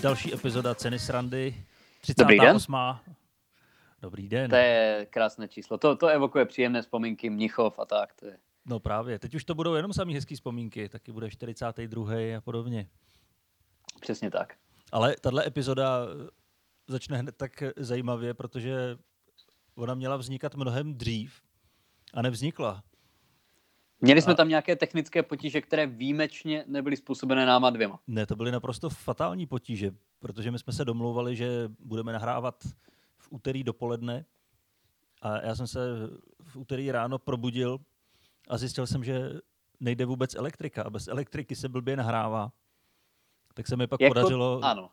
[0.00, 1.54] další epizoda Ceny srandy.
[2.00, 2.24] 38.
[2.24, 2.58] Dobrý den.
[4.02, 4.50] Dobrý den.
[4.50, 5.78] To je krásné číslo.
[5.78, 8.14] To, to evokuje příjemné vzpomínky Mnichov a tak.
[8.14, 8.38] To je.
[8.66, 12.12] No právě, teď už to budou jenom samý hezký vzpomínky, taky bude 42.
[12.36, 12.88] a podobně.
[14.00, 14.54] Přesně tak.
[14.92, 16.06] Ale tahle epizoda
[16.88, 18.98] začne hned tak zajímavě, protože
[19.74, 21.40] ona měla vznikat mnohem dřív
[22.14, 22.82] a nevznikla.
[24.00, 28.00] Měli jsme A- tam nějaké technické potíže, které výjimečně nebyly způsobené náma dvěma.
[28.06, 32.64] Ne, to byly naprosto fatální potíže, protože my jsme se domlouvali, že budeme nahrávat
[33.30, 34.24] úterý dopoledne
[35.22, 35.80] a já jsem se
[36.42, 37.78] v úterý ráno probudil
[38.48, 39.30] a zjistil jsem, že
[39.80, 42.52] nejde vůbec elektrika a bez elektriky se blbě nahrává.
[43.54, 44.90] Tak se mi pak Jako- podařilo, Ano.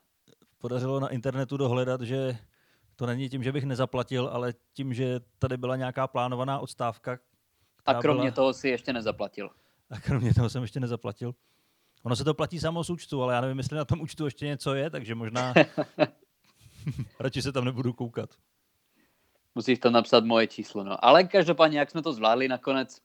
[0.57, 2.37] podařilo na internetu dohledat, že
[2.95, 7.19] to není tím, že bych nezaplatil, ale tím, že tady byla nějaká plánovaná odstávka.
[7.85, 8.35] A kromě byla...
[8.35, 9.49] toho si ještě nezaplatil.
[9.89, 11.35] A kromě toho jsem ještě nezaplatil.
[12.03, 14.45] Ono se to platí samo z účtu, ale já nevím, jestli na tom účtu ještě
[14.45, 15.53] něco je, takže možná
[17.19, 18.29] radši se tam nebudu koukat.
[19.55, 20.83] Musíš tam napsat moje číslo.
[20.83, 21.05] No.
[21.05, 23.01] Ale každopádně, jak jsme to zvládli nakonec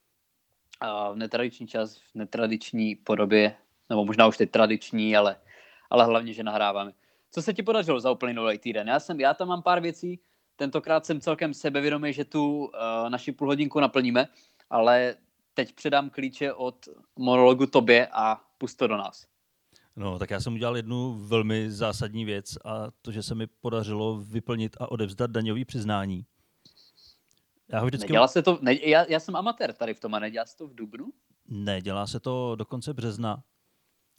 [1.12, 3.56] v netradiční čas, v netradiční podobě,
[3.90, 5.36] nebo možná už teď tradiční, ale,
[5.90, 6.92] ale hlavně, že nahráváme.
[7.30, 8.88] Co se ti podařilo za uplynulý týden?
[8.88, 10.20] Já, jsem, já tam mám pár věcí,
[10.56, 12.70] tentokrát jsem celkem sebevědomý, že tu uh,
[13.08, 14.28] naši půl hodinku naplníme,
[14.70, 15.16] ale
[15.54, 19.31] teď předám klíče od monologu tobě a pust to do nás.
[19.96, 24.16] No, tak já jsem udělal jednu velmi zásadní věc a to, že se mi podařilo
[24.16, 26.26] vyplnit a odevzdat daňový přiznání.
[27.68, 28.08] Já ho vždycky...
[28.08, 30.66] Nedělá se to, ne, já, já jsem amatér tady v tom a nedělá se to
[30.66, 31.12] v Dubnu?
[31.48, 33.42] Ne, dělá se to do konce března,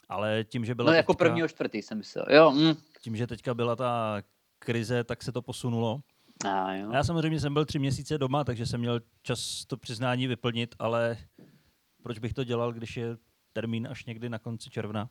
[0.09, 2.25] ale tím, že byla No jako teďka, prvního čtvrtý jsem myslel.
[2.29, 2.73] Jo, mm.
[3.01, 4.21] tím, že teďka byla ta
[4.59, 6.01] krize, tak se to posunulo.
[6.45, 6.91] A jo.
[6.91, 11.17] Já samozřejmě jsem byl tři měsíce doma, takže jsem měl čas to přiznání vyplnit, ale
[12.03, 13.17] proč bych to dělal, když je
[13.53, 15.09] termín až někdy na konci června?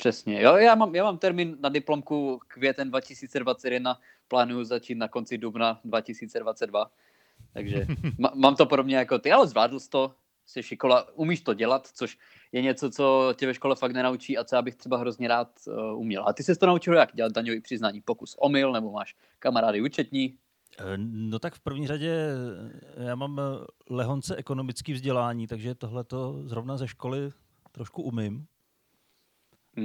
[0.00, 0.42] Přesně.
[0.42, 5.80] Jo, já mám, já mám termín na diplomku květen 2021, plánuju začít na konci dubna
[5.84, 6.90] 2022.
[7.52, 7.86] Takže
[8.18, 10.14] ma, mám to podobně jako ty, ale zvládl jsi to,
[10.46, 12.18] jsi šikola, umíš to dělat, což
[12.52, 15.48] je něco, co tě ve škole fakt nenaučí a co já bych třeba hrozně rád
[15.66, 16.24] uh, uměl.
[16.28, 20.38] A ty jsi to naučil jak dělat daňový přiznání, pokus omyl, nebo máš kamarády účetní?
[20.78, 22.28] Eh, No tak v první řadě
[22.96, 23.42] eh, já mám eh,
[23.90, 27.30] lehonce ekonomické vzdělání, takže tohle to zrovna ze školy
[27.72, 28.46] trošku umím.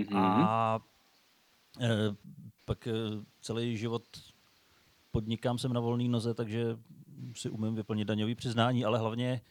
[0.03, 0.17] Mhm.
[0.17, 0.79] A
[1.81, 1.88] eh,
[2.66, 2.91] pak eh,
[3.41, 4.03] celý život
[5.11, 6.78] podnikám jsem na volné noze, takže
[7.35, 9.41] si umím vyplnit daňový přiznání, ale hlavně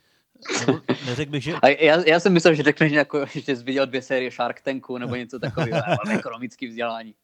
[0.66, 3.87] nebo neřekl bych, že A já, já jsem myslel, že řekneš jako, že jsi viděl
[3.87, 7.15] dvě série Shark Tanku nebo něco takového, mám ekonomické vzdělání.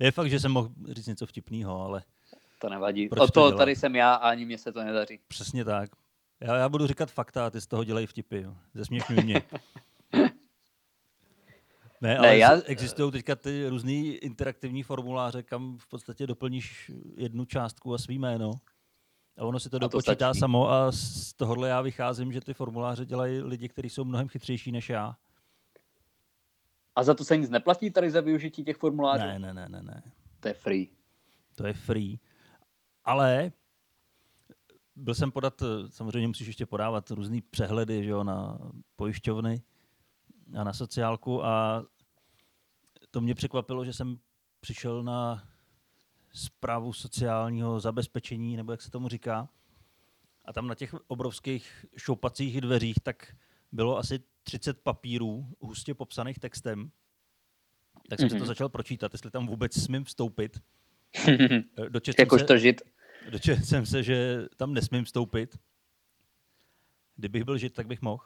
[0.00, 2.02] je fakt, že jsem mohl říct něco vtipného, ale
[2.58, 3.08] To nevadí.
[3.08, 3.58] Proč o to to dělat?
[3.58, 5.20] tady jsem já a ani mě se to nedaří.
[5.28, 5.90] přesně tak.
[6.40, 8.46] Já, já budu říkat fakta a ty z toho dělej vtipy.
[8.74, 9.42] Zesměšňuj mě.
[12.00, 12.62] Ne, ale já- já...
[12.64, 18.52] existují teďka ty různý interaktivní formuláře, kam v podstatě doplníš jednu částku a svý jméno.
[19.38, 20.40] A ono si to to dopočítá stačí.
[20.40, 24.72] samo a z tohohle já vycházím, že ty formuláře dělají lidi, kteří jsou mnohem chytřejší
[24.72, 25.16] než já.
[26.96, 29.26] A za to se nic neplatí tady za využití těch formulářů?
[29.26, 30.02] Ne, ne, ne, ne, ne.
[30.40, 30.88] To je free.
[31.54, 32.18] To je free.
[33.04, 33.52] Ale
[34.96, 38.58] byl jsem podat, samozřejmě musíš ještě podávat různý přehledy že jo, na
[38.96, 39.62] pojišťovny
[40.56, 41.84] a na sociálku a
[43.10, 44.18] to mě překvapilo, že jsem
[44.60, 45.48] přišel na
[46.32, 49.48] zprávu sociálního zabezpečení, nebo jak se tomu říká.
[50.44, 53.36] A tam na těch obrovských šoupacích dveřích tak
[53.72, 56.90] bylo asi 30 papírů hustě popsaných textem.
[58.08, 58.32] Tak jsem mm-hmm.
[58.32, 58.46] si to Mhm.
[58.46, 60.60] začal pročítat, jestli tam vůbec smím vstoupit.
[61.88, 62.82] Dočetl Jakož se, to žít.
[63.30, 65.58] dočetl jsem se, že tam nesmím vstoupit.
[67.16, 68.24] Kdybych byl žid, tak bych mohl.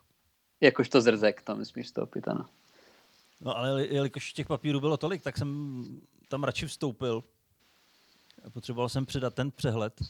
[0.63, 2.49] Jakož to zrzek, tam nesmíš vstoupit, ano.
[3.41, 5.85] No ale jelikož těch papírů bylo tolik, tak jsem
[6.29, 7.25] tam radši vstoupil.
[8.53, 10.03] Potřeboval jsem předat ten přehled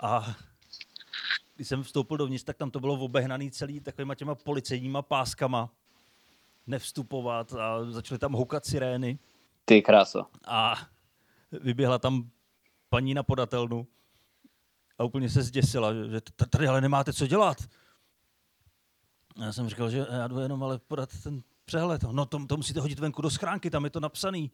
[0.00, 0.36] a
[1.56, 5.70] když jsem vstoupil dovnitř, tak tam to bylo obehnaný celý takovýma těma policejníma páskama.
[6.66, 9.18] Nevstupovat a začaly tam houkat sirény
[9.64, 10.26] Ty kráso.
[10.46, 10.74] a
[11.52, 12.30] vyběhla tam
[12.88, 13.86] paní na podatelnu
[14.98, 16.20] a úplně se zděsila, že
[16.50, 17.56] tady ale nemáte co dělat.
[19.38, 22.02] Já jsem říkal, že já jdu jenom ale podat ten přehled.
[22.02, 24.50] No to, to musíte hodit venku do schránky, tam je to napsaný.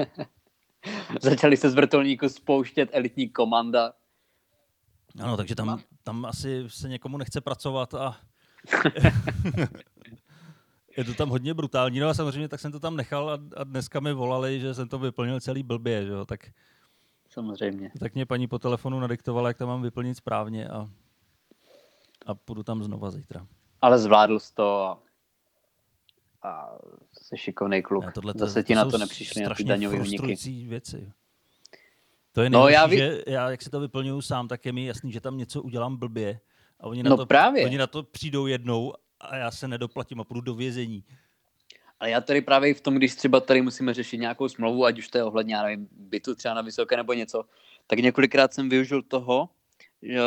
[1.22, 3.92] Začali se z vrtulníku spouštět elitní komanda.
[5.22, 8.16] Ano, takže tam, tam asi se někomu nechce pracovat a
[10.96, 12.00] je to tam hodně brutální.
[12.00, 14.88] No a samozřejmě tak jsem to tam nechal a, a dneska mi volali, že jsem
[14.88, 16.50] to vyplnil celý blbě, že jo, tak
[17.28, 17.90] Samozřejmě.
[18.00, 20.90] tak mě paní po telefonu nadiktovala, jak to mám vyplnit správně a,
[22.26, 23.46] a půjdu tam znova zítra.
[23.82, 24.98] Ale zvládl to a,
[26.42, 26.78] a
[27.12, 28.04] jsi šikovný kluk.
[28.04, 30.08] Ne, tohle Zase ti na jsou to nepřišli na ty daňové úniky.
[30.08, 31.12] frustrující věci.
[32.32, 34.72] To je No, nejhorší, já ví- že já, jak si to vyplňuju sám, tak je
[34.72, 36.40] mi jasný, že tam něco udělám blbě.
[36.80, 37.64] A oni na, No to, právě.
[37.64, 41.04] oni na to přijdou jednou a já se nedoplatím a půjdu do vězení.
[42.00, 45.08] Ale já tady právě v tom, když třeba tady musíme řešit nějakou smlouvu, ať už
[45.08, 47.44] to je ohledně, já nevím, bytu třeba na vysoké nebo něco,
[47.86, 49.48] tak několikrát jsem využil toho,
[50.02, 50.20] že,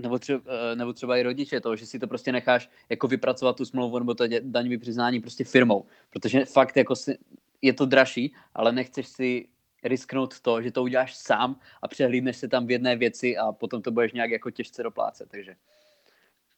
[0.00, 0.42] nebo, třeba,
[0.74, 4.14] nebo třeba i rodiče toho, že si to prostě necháš jako vypracovat tu smlouvu nebo
[4.14, 5.86] to daňové přiznání prostě firmou.
[6.10, 7.18] Protože fakt jako si,
[7.62, 9.48] je to dražší, ale nechceš si
[9.84, 13.82] risknout to, že to uděláš sám a přehlídneš se tam v jedné věci a potom
[13.82, 15.28] to budeš nějak jako těžce doplácet.
[15.28, 15.56] Takže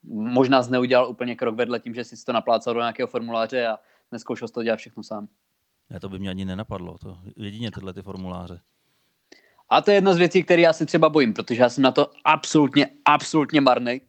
[0.04, 3.78] možná jsi neudělal úplně krok vedle tím, že jsi to naplácal do nějakého formuláře a
[4.12, 5.28] neskoušel jsi to dělat všechno sám.
[5.90, 6.98] Ne, to by mě ani nenapadlo.
[6.98, 8.60] To jedině tyhle ty formuláře.
[9.72, 11.92] A to je jedna z věcí, které já si třeba bojím, protože já jsem na
[11.92, 14.00] to absolutně, absolutně marný.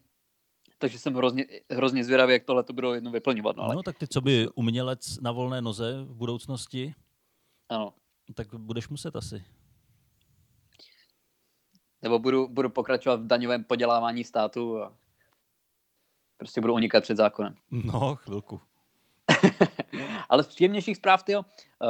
[0.77, 3.56] Takže jsem hrozně, hrozně zvědavý, jak tohle to budou jednou vyplňovat.
[3.56, 6.95] No, ale No tak ty, co by umělec na volné noze v budoucnosti,
[7.69, 7.94] ano.
[8.33, 9.44] tak budeš muset asi.
[12.01, 14.94] Nebo budu, budu pokračovat v daňovém podělávání státu a
[16.38, 17.56] prostě budu unikat před zákonem.
[17.71, 18.62] No, chvilku.
[20.30, 21.88] Ale z příjemnějších zpráv, tyjo, uh,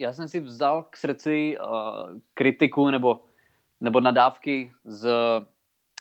[0.00, 3.20] já jsem si vzal k srdci uh, kritiku nebo,
[3.80, 5.08] nebo nadávky z,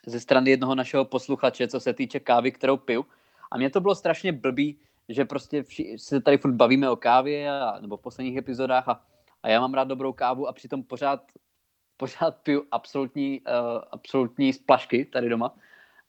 [0.06, 3.06] ze strany jednoho našeho posluchače, co se týče kávy, kterou piju.
[3.52, 4.80] A mně to bylo strašně blbý,
[5.10, 9.06] že prostě vši, se tady furt bavíme o kávě, a, nebo v posledních epizodách a,
[9.44, 11.24] a já mám rád dobrou kávu a přitom pořád,
[11.98, 15.56] pořád piju absolutní, uh, absolutní splašky tady doma.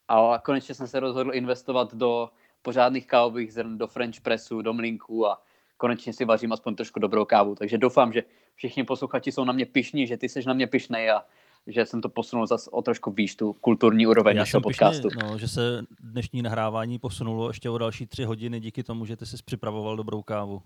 [0.09, 2.31] A konečně jsem se rozhodl investovat do
[2.63, 5.43] pořádných kávových zrn, do French pressu, do mlínků a
[5.81, 7.55] konečně si vařím aspoň trošku dobrou kávu.
[7.55, 8.23] Takže doufám, že
[8.55, 11.23] všichni posluchači jsou na mě pišní, že ty jsi na mě pišnej a
[11.67, 15.09] že jsem to posunul zase o trošku výš tu kulturní úroveň Já našeho podcastu.
[15.23, 19.27] no, že se dnešní nahrávání posunulo ještě o další tři hodiny díky tomu, že ty
[19.27, 20.63] jsi připravoval dobrou kávu.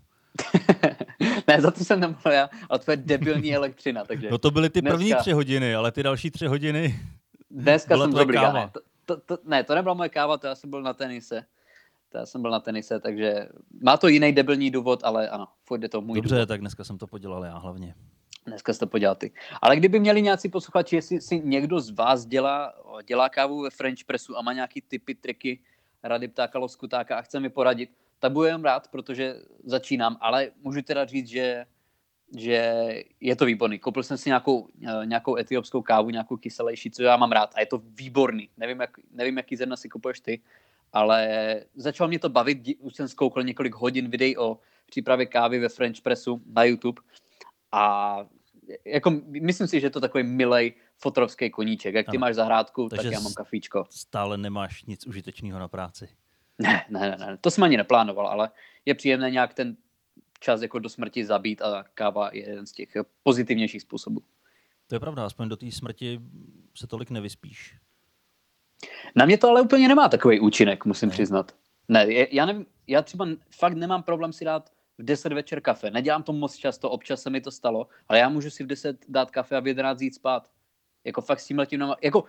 [1.48, 4.70] ne, za to jsem nemohl já, ale to je debilní elektřina, takže No to byly
[4.70, 7.00] ty první Dneska- tři hodiny, ale ty další tři hodiny...
[7.50, 8.36] dneska jsem dobrý.
[8.36, 8.52] káva.
[8.52, 11.44] Ne, to, to, to, ne, to nebyla moje káva, to já jsem byl na tenise.
[12.14, 13.48] To já jsem byl na tenise, takže
[13.82, 16.48] má to jiný debilní důvod, ale ano, furt je to můj Dobře, důvod.
[16.48, 17.94] tak dneska jsem to podělal já hlavně.
[18.46, 19.32] Dneska jste to podělal ty.
[19.62, 22.74] Ale kdyby měli nějací posluchači, jestli si někdo z vás dělá,
[23.06, 25.60] dělá kávu ve French pressu a má nějaký typy, triky,
[26.02, 29.34] rady ptáka, loskutáka a chce mi poradit, tak budu jen rád, protože
[29.64, 31.66] začínám, ale můžu teda říct, že,
[32.36, 32.84] že
[33.20, 33.78] je to výborný.
[33.78, 37.60] Koupil jsem si nějakou, eh, nějakou etiopskou kávu, nějakou kyselější, co já mám rád a
[37.60, 38.48] je to výborný.
[38.56, 40.40] Nevím, jak, nevím jaký zrna si kupuješ ty,
[40.92, 45.68] ale začalo mě to bavit, už jsem zkoukl několik hodin videí o přípravě kávy ve
[45.68, 47.02] French pressu na YouTube
[47.72, 48.16] a
[48.84, 51.94] jako myslím si, že je to takový milej fotrovský koníček.
[51.94, 52.20] Jak ty Ano.
[52.20, 53.86] máš zahrádku, Takže tak já mám kafíčko.
[53.90, 56.08] Stále nemáš nic užitečného na práci.
[56.58, 58.50] Ne, ne, ne, ne, to jsem ani neplánoval, ale
[58.84, 59.76] je příjemné nějak ten
[60.40, 62.88] čas jako do smrti zabít a káva je jeden z těch
[63.22, 64.22] pozitivnějších způsobů.
[64.86, 66.20] To je pravda, aspoň do té smrti
[66.76, 67.76] se tolik nevyspíš.
[69.16, 71.12] Na mě to ale úplně nemá takový účinek, musím Ne.
[71.12, 71.52] přiznat.
[71.88, 73.26] Ne, já nevím, já třeba
[73.58, 75.90] fakt nemám problém si dát v 10 večer kafe.
[75.90, 79.04] Nedělám to moc často, občas se mi to stalo, ale já můžu si v 10
[79.08, 80.50] dát kafe a v 11 jít spát.
[81.04, 82.24] Jako fakt s tím letím, nemá- jako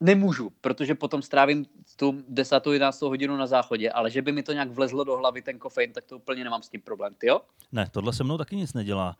[0.00, 2.72] nemůžu, protože potom strávím tu 10.
[2.72, 3.00] 11.
[3.08, 6.04] hodinu na záchodě, ale že by mi to nějak vlezlo do hlavy ten kofein, tak
[6.04, 7.40] to úplně nemám s tím problém, ty jo?
[7.72, 9.16] Ne, tohle se mnou taky nic nedělá.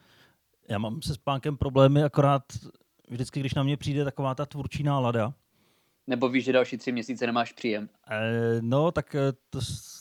[0.69, 2.43] Já mám se spánkem problémy, akorát
[3.09, 5.33] vždycky, když na mě přijde taková ta tvůrčí nálada,
[6.09, 7.89] Nebo víš, že další tři měsíce nemáš příjem.
[8.11, 9.59] Eh, no, tak eh, to,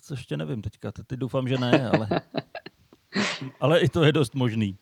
[0.08, 0.92] to ještě nevím teďka.
[0.92, 2.08] Teď teď doufám, že ne, ale,
[3.60, 4.78] ale i to je dost možný.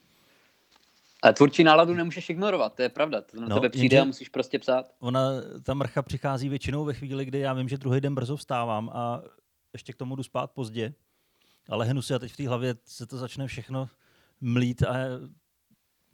[1.23, 3.21] A tvůrčí náladu nemůžeš ignorovat, to je pravda.
[3.21, 4.91] To na No, tebe přijde jenže- a musíš prostě psát.
[4.99, 5.29] Ona,
[5.63, 9.21] ta mrcha přichází většinou ve chvíli, kdy já vím, že druhý den brzo vstávám a
[9.73, 10.93] ještě k tomu jdu spát pozdě.
[11.69, 13.89] Ale hnu si a teď v té hlavě se to začne všechno
[14.41, 14.95] mlít a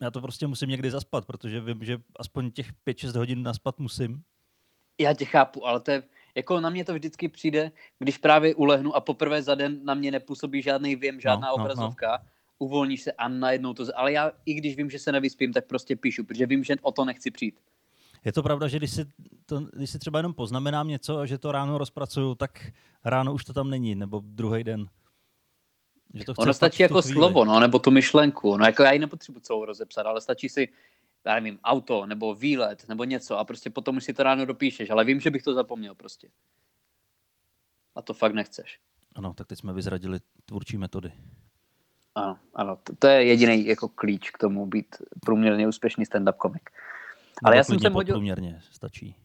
[0.01, 4.24] já to prostě musím někdy zaspat, protože vím, že aspoň těch 5-6 hodin naspat musím.
[4.98, 6.03] Já tě chápu, ale to je,
[6.36, 10.12] jako na mě to vždycky přijde, když právě ulehnu a poprvé za den na mě
[10.12, 11.63] nepůsobí žádný věm, žádná no, no.
[11.63, 12.25] obrazovka,
[12.60, 13.86] uvolníš se a najednou to...
[13.95, 16.91] Ale já, i když vím, že se nevyspím, tak prostě píšu, protože vím, že o
[16.91, 17.60] to nechci přijít.
[18.25, 19.05] Je to pravda, že když si,
[19.45, 22.71] to, když si třeba jenom poznamenám něco a že to ráno rozpracuju, tak
[23.05, 24.89] ráno už to tam není, nebo druhý den.
[26.13, 27.13] Že to Ono stačí jako chvíli.
[27.13, 28.57] slovo, no, nebo tu myšlenku.
[28.57, 30.69] No, jako já ji nepotřebuji celou rozepsat, ale stačí si,
[31.25, 34.90] já nevím, auto, nebo výlet, nebo něco a prostě potom už si to ráno dopíšeš,
[34.90, 36.30] ale vím, že bych to zapomněl prostě.
[37.96, 38.80] A to fakt nechceš.
[39.16, 41.12] Ano, tak teď jsme vyzradili tvůrčí metody.
[42.16, 46.70] Ano, ano, to, to je jediný jako klíč k tomu být průměrně úspěšný stand-up komik.
[47.44, 49.16] Ale Nebo já jsem sem hodil, podprůměrně stačí.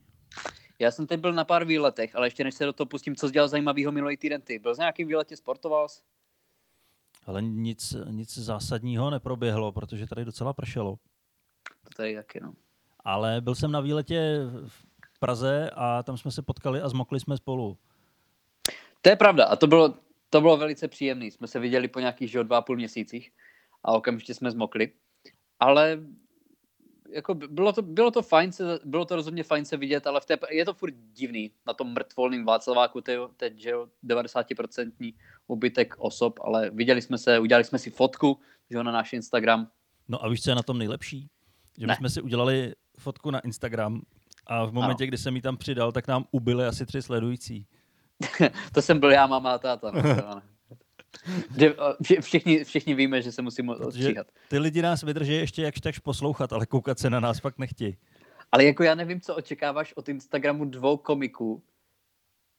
[0.79, 3.26] já jsem teď byl na pár výletech, ale ještě než se do toho pustím, co
[3.29, 4.59] jsi dělal zajímavého minulý týden ty.
[4.59, 6.03] Byl jsi nějakým výletě, sportoval jsi?
[7.26, 10.99] Ale nic, nic zásadního neproběhlo, protože tady docela pršelo.
[11.88, 12.52] To tady taky, no.
[13.05, 17.37] Ale byl jsem na výletě v Praze a tam jsme se potkali a zmokli jsme
[17.37, 17.78] spolu.
[19.02, 19.95] To je pravda a to bylo,
[20.31, 21.26] to bylo velice příjemné.
[21.26, 23.33] Jsme se viděli po nějakých že, dva a půl měsících
[23.85, 24.93] a okamžitě jsme zmokli.
[25.61, 25.99] Ale
[27.11, 30.21] jako by- bylo to, bylo to fajn, se, bylo to rozhodně fajn se vidět, ale
[30.21, 35.14] v té, je to furt divný na tom mrtvolným Václaváku, teď, teď že jo, 90%
[35.47, 38.40] ubytek osob, ale viděli jsme se, udělali jsme si fotku,
[38.71, 39.71] že na náš Instagram.
[40.09, 41.28] No a víš, co je na tom nejlepší?
[41.78, 41.97] Že my Ne.
[41.97, 44.02] jsme si udělali fotku na Instagram
[44.47, 45.09] a v momentě, Ano.
[45.09, 47.66] kdy jsem ji tam přidal, tak nám ubyly asi tři sledující.
[48.75, 49.90] To jsem byl já, máma a táta.
[49.90, 50.42] No,
[52.21, 54.26] všichni, všichni víme, že se musím Protože odstříhat.
[54.49, 57.97] ty lidi nás vydrží ještě jakž takž poslouchat, ale koukat se na nás fakt nechtějí.
[58.52, 61.62] Ale jako já nevím, co očekáváš od Instagramu dvou komiků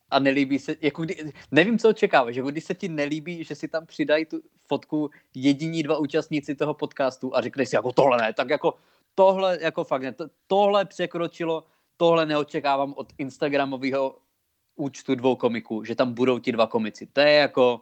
[0.09, 3.67] a nelíbí se, jako kdy, nevím, co očekáváš, jako když se ti nelíbí, že si
[3.67, 8.33] tam přidají tu fotku jediní dva účastníci toho podcastu a řekneš si jako tohle ne,
[8.33, 8.74] tak jako
[9.17, 11.63] tohle, jako fakt ne, to, tohle překročilo,
[11.97, 14.17] tohle neočekávám od Instagramového
[14.75, 17.05] účtu dvou komiků, že tam budou ti dva komici.
[17.05, 17.81] To je jako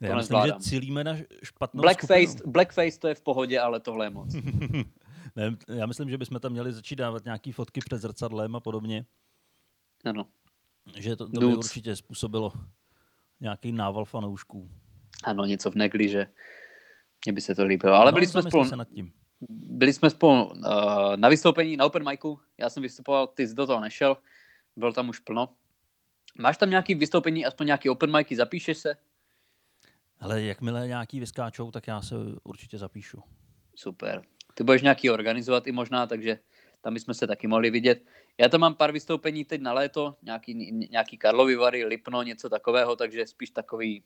[0.00, 2.52] Já To myslím, že cílíme na špatnou blackface, skupinu.
[2.52, 4.34] blackface to je v pohodě, ale tohle je moc.
[5.36, 9.06] Ne, já myslím, že bychom tam měli začít dávat nějaký fotky před zrcadlem a podobně.
[10.04, 10.26] Ano.
[10.96, 12.52] Že to, to by určitě způsobilo
[13.40, 14.70] nějaký nával fanoušků.
[15.24, 16.26] Ano, něco v negli, že
[17.26, 17.94] mně by se to líbilo.
[17.94, 19.12] Ale no, byli jsme spolu, se nad tím.
[19.48, 22.40] Byli jsme spolu uh, na vystoupení, na open micu.
[22.58, 24.16] Já jsem vystupoval, ty jsi do toho nešel.
[24.76, 25.48] Byl tam už plno.
[26.38, 28.96] Máš tam nějaký vystoupení, aspoň nějaký open micy, zapíšeš se?
[30.20, 33.22] Ale jakmile nějaký vyskáčou, tak já se určitě zapíšu.
[33.74, 34.22] Super.
[34.54, 36.38] Ty budeš nějaký organizovat i možná, takže
[36.80, 38.04] tam bychom se taky mohli vidět.
[38.38, 42.96] Já tam mám pár vystoupení teď na léto, nějaký, nějaký Karlovy Vary, Lipno, něco takového,
[42.96, 44.04] takže spíš takový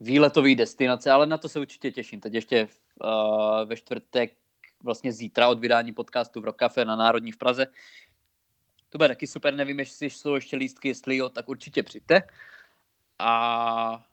[0.00, 2.20] výletový destinace, ale na to se určitě těším.
[2.20, 2.68] Teď ještě
[3.04, 4.32] uh, ve čtvrtek,
[4.82, 7.66] vlastně zítra od vydání podcastu v Rock Cafe na Národní v Praze.
[8.88, 12.22] To bude taky super, nevím, jestli jsou ještě lístky, jestli jo, tak určitě přijďte.
[13.18, 14.04] A,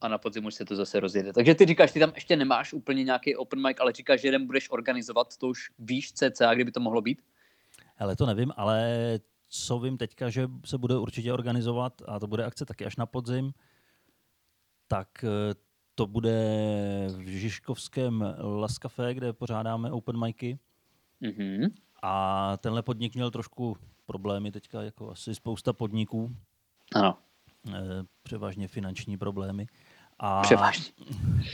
[0.00, 1.32] a na podzim už se to zase rozjede.
[1.32, 4.46] Takže ty říkáš, ty tam ještě nemáš úplně nějaký open mic, ale říkáš, že jeden
[4.46, 7.22] budeš organizovat, to už víš cca, kdyby to mohlo být?
[7.98, 8.98] Ale to nevím, ale
[9.48, 13.06] co vím teďka, že se bude určitě organizovat a to bude akce taky až na
[13.06, 13.52] podzim,
[14.88, 15.54] tak eh,
[15.94, 16.32] to bude
[17.16, 20.58] v Žižkovském Las Café, kde pořádáme open micy.
[21.20, 21.74] Mhm.
[22.02, 23.76] A tenhle podnik měl trošku
[24.06, 26.36] problémy teďka, jako asi spousta podniků,
[26.94, 27.18] Ano,
[27.68, 27.80] eh,
[28.22, 29.66] převážně finanční problémy.
[30.18, 30.92] A, převážně.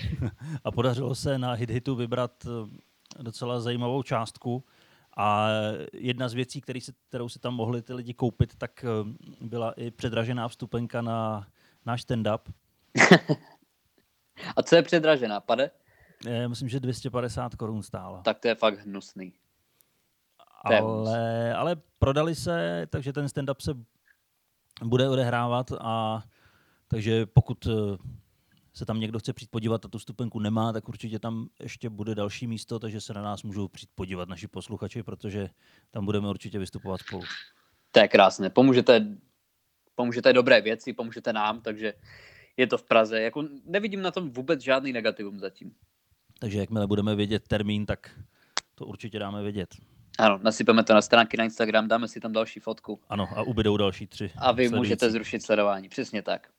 [0.65, 4.65] a podařilo se na HitHitu vybrat eh, docela zajímavou částku.
[5.17, 5.49] A
[5.93, 8.85] jedna z věcí, který se, kterou si tam mohli ty lidi koupit, tak
[9.41, 11.47] byla i předražená vstupenka na
[11.87, 12.39] náš stand-up.
[14.57, 15.41] A co je předražená?
[15.41, 15.71] Pade?
[16.27, 18.23] Eh, Myslím, že 250 korun stála.
[18.23, 19.33] Tak to je fakt hnusný.
[20.71, 23.75] je ale, ale prodali se, takže ten stand-up se
[24.85, 26.23] bude odehrávat a
[26.89, 27.97] takže pokud eh,
[28.75, 32.15] se tam někdo chce přijít podívat a tu stupenku nemá, tak určitě tam ještě bude
[32.15, 35.51] další místo, takže se na nás můžou přijít podívat naši posluchači, protože
[35.91, 37.23] tam budeme určitě vystupovat spolu.
[37.93, 38.51] To je krásné.
[38.51, 39.07] Pomůžete,
[39.95, 41.93] pomůžete dobré věci, pomůžete nám, takže
[42.57, 43.21] je to v Praze.
[43.21, 45.75] Jako nevidím na tom vůbec žádný negativum zatím.
[46.41, 48.21] Takže jakmile budeme vědět termín, tak
[48.75, 49.69] to určitě dáme vědět.
[50.19, 53.77] Ano, nasypeme to na stránky na Instagram, dáme si tam další fotku Ano, a ubydou
[53.77, 54.31] další tři.
[54.37, 54.77] a vy sledující.
[54.77, 55.89] můžete zrušit sledování.
[55.89, 56.51] Přesně tak.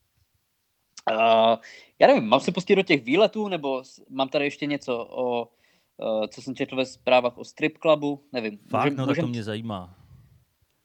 [1.12, 1.56] Uh,
[1.98, 5.48] já nevím, mám se pustit do těch výletů, nebo mám tady ještě něco o,
[5.96, 8.58] uh, co jsem četl ve zprávách o strip clubu, nevím.
[8.70, 9.94] Fakt, Můžem- no tak to mě zajímá.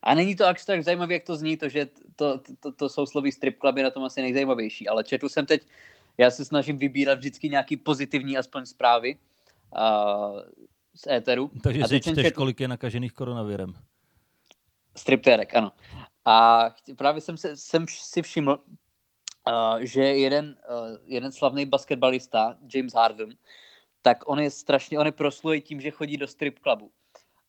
[0.03, 3.31] A není to až tak zajímavé, jak to zní, to, že to, to, to, sloví
[3.31, 5.67] strip cluby na tom asi nejzajímavější, ale četl jsem teď,
[6.17, 9.17] já se snažím vybírat vždycky nějaký pozitivní aspoň zprávy
[9.77, 10.39] uh,
[10.95, 11.51] z éteru.
[11.63, 13.73] Takže A si čteš, četl- kolik je nakažených koronavirem.
[14.97, 15.71] Striptérek, ano.
[16.25, 18.59] A právě jsem, se, jsem si všiml,
[19.47, 23.29] uh, že jeden, uh, jeden slavný basketbalista, James Harden,
[24.01, 25.11] tak on je strašně, on je
[25.61, 26.91] tím, že chodí do strip clubu.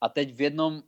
[0.00, 0.82] A teď v jednom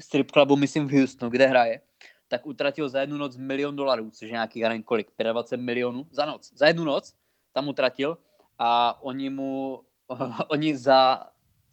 [0.00, 1.80] strip clubu, myslím v Houstonu, kde hraje,
[2.28, 6.06] tak utratil za jednu noc milion dolarů, což je nějaký, já nevím kolik, 25 milionů
[6.10, 6.52] za noc.
[6.54, 7.14] Za jednu noc.
[7.52, 8.18] tam utratil
[8.58, 9.80] a oni mu,
[10.48, 11.26] oni za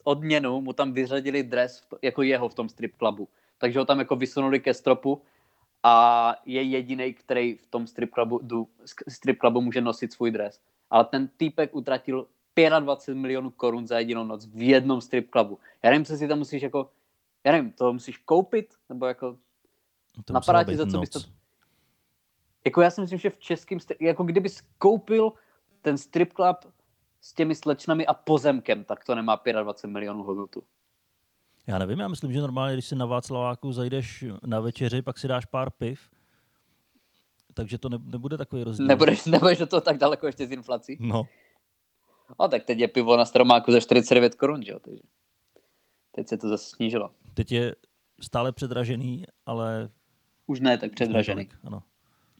[0.04, 3.30] odměnu mu tam vyřadili dres jako jeho v tom strip clubu.
[3.58, 5.22] Takže ho tam jako vysunuli ke stropu
[5.84, 8.40] a je jediný, který v tom strip clubu,
[9.08, 10.60] strip clubu může nosit svůj dres.
[10.90, 12.28] Ale ten týpek utratil
[12.80, 15.60] 25 milionů korun za jedinou noc v jednom strip clubu.
[15.84, 16.90] Já nevím, co si tam musíš jako,
[17.44, 19.38] já nevím, to musíš koupit, nebo jako
[20.26, 21.20] To napadá ti, za co bys to...
[22.66, 25.34] Jako já si myslím, že v českém, jako kdybys koupil
[25.82, 26.58] ten strip club
[27.22, 30.64] s těmi slečnami a pozemkem, tak to nemá 25 milionů hodnotu.
[31.68, 35.28] Já nevím, já myslím, že normálně, když si na Václaváku zajdeš na večeři, pak si
[35.28, 36.10] dáš pár piv,
[37.54, 38.88] takže to ne, nebude takový rozdíl.
[38.88, 40.98] Nebudeš, nebudeš do toho tak daleko ještě z inflací.
[41.00, 41.24] No,
[42.40, 44.80] A tak teď je pivo na Staromáku za 49 korun, že jo?
[44.80, 45.04] Takže
[46.12, 47.12] teď se to zase snížilo.
[47.34, 47.76] Teď je
[48.22, 49.90] stále předražený, ale...
[50.46, 51.46] Už ne tak předražený.
[51.46, 51.84] tolik, Ano.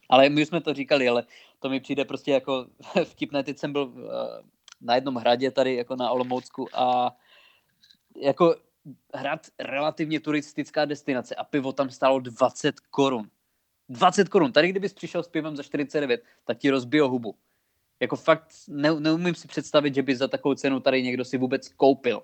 [0.08, 1.24] Ale my už jsme to říkali, ale
[1.58, 2.66] to mi přijde prostě jako
[3.04, 3.42] vtipné.
[3.42, 4.42] Teď jsem byl eh,
[4.80, 7.16] na jednom hradě tady jako na Olomoucku a
[8.16, 8.56] jako
[9.14, 13.30] hrad relativně turistická destinace a pivo tam stálo 20 korun.
[13.88, 14.52] 20 korun.
[14.52, 17.34] Tady kdybys přišel s pivem za 49, tak ti rozbijou hubu.
[18.00, 21.68] Jako fakt ne, neumím si představit, že by za takovou cenu tady někdo si vůbec
[21.68, 22.22] koupil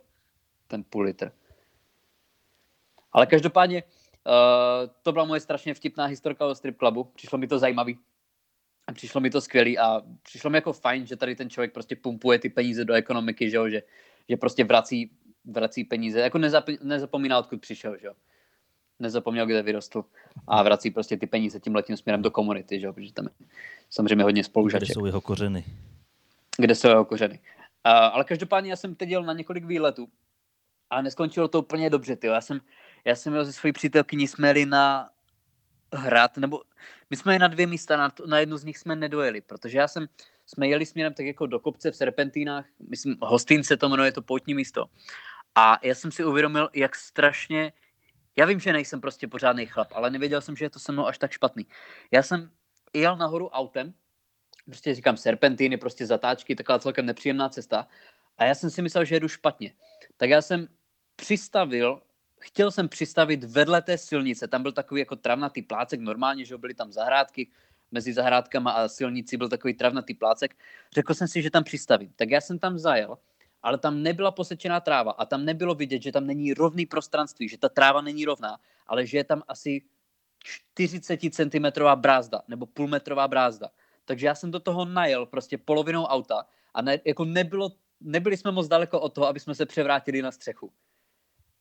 [0.67, 1.33] ten půl litr.
[3.13, 7.05] Ale každopádně uh, to byla moje strašně vtipná historka o strip clubu.
[7.05, 7.99] Přišlo mi to zajímavý.
[8.87, 11.97] A přišlo mi to skvělý a přišlo mi jako fajn, že tady ten člověk prostě
[11.97, 13.69] pumpuje ty peníze do ekonomiky, že, jo?
[13.69, 13.83] že,
[14.29, 15.11] že prostě vrací,
[15.45, 16.21] vrací peníze.
[16.21, 18.13] Jako nezap, nezapomíná, odkud přišel, že jo.
[18.99, 20.05] Nezapomněl, kde vyrostl
[20.47, 23.47] a vrací prostě ty peníze tím letím směrem do komunity, že jo, protože tam je
[23.91, 25.65] samozřejmě hodně Kde spolužaček jsou jeho kořeny.
[26.59, 27.39] kde jsou jeho kořeny.
[27.87, 30.09] Uh, ale každopádně já jsem teď jel na několik výletů
[30.91, 32.33] a neskončilo to úplně dobře, tyjo.
[32.33, 32.61] Já jsem,
[33.05, 35.11] já jsem jel se svojí přítelkyní, jsme jeli na
[35.93, 36.63] hrad, nebo
[37.11, 39.89] my jsme jeli na dvě místa, na, na jednu z nich jsme nedojeli, protože já
[39.89, 40.07] jsem,
[40.47, 44.23] jsme jeli směrem tak jako do kopce v Serpentínách, myslím, Hostin se to jmenuje, to
[44.23, 44.87] poutní místo.
[45.55, 47.73] A já jsem si uvědomil, jak strašně,
[48.37, 51.07] já vím, že nejsem prostě pořádný chlap, ale nevěděl jsem, že je to se mnou
[51.07, 51.67] až tak špatný.
[52.11, 52.51] Já jsem
[52.95, 53.95] jel nahoru autem,
[54.65, 57.87] prostě říkám serpentíny, prostě zatáčky, taková celkem nepříjemná cesta.
[58.39, 59.73] A já jsem si myslel, že jedu špatně.
[60.17, 60.69] Tak já jsem
[61.17, 62.03] přistavil,
[62.41, 66.75] chtěl jsem přistavit vedle té silnice, tam byl takový jako travnatý plácek, normálně, že byly
[66.75, 67.49] tam zahrádky,
[67.91, 70.57] mezi zahrádkama a silnicí byl takový travnatý plácek.
[70.95, 72.13] Řekl jsem si, že tam přistavím.
[72.17, 73.19] Tak já jsem tam zajel,
[73.63, 77.59] ale tam nebyla posečená tráva a tam nebylo vidět, že tam není rovný prostranství, že
[77.59, 79.83] ta tráva není rovná, ale že je tam asi
[80.45, 83.71] 40 cm brázda nebo půlmetrová brázda.
[84.05, 88.53] Takže já jsem do toho najel prostě polovinou auta a ne, jako nebylo, nebyli jsme
[88.53, 90.73] moc daleko od toho, aby jsme se převrátili na střechu.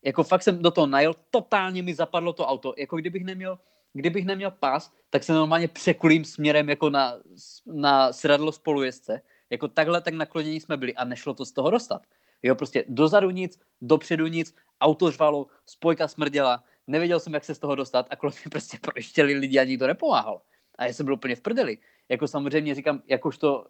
[0.04, 2.74] Jako fakt jsem do toho najel, totálně mi zapadlo to auto.
[2.78, 3.60] Jako kdybych neměl,
[3.94, 7.18] kdybych neměl pás, tak se normálně překulím směrem jako na,
[7.66, 9.22] na sedadlo spolujezdce.
[9.50, 12.02] Jako takhle tak naklonění jsme byli a nešlo to z toho dostat.
[12.44, 17.60] Jo, prostě dozadu nic, dopředu nic, auto řvalo, spojka smrděla, nevěděl jsem, jak se z
[17.60, 20.42] toho dostat a kolem mě prostě proštěli lidi a nikdo nepomáhal.
[20.76, 21.78] A já jsem byl úplně v prdeli.
[22.10, 23.66] Jako samozřejmě říkám, jakožto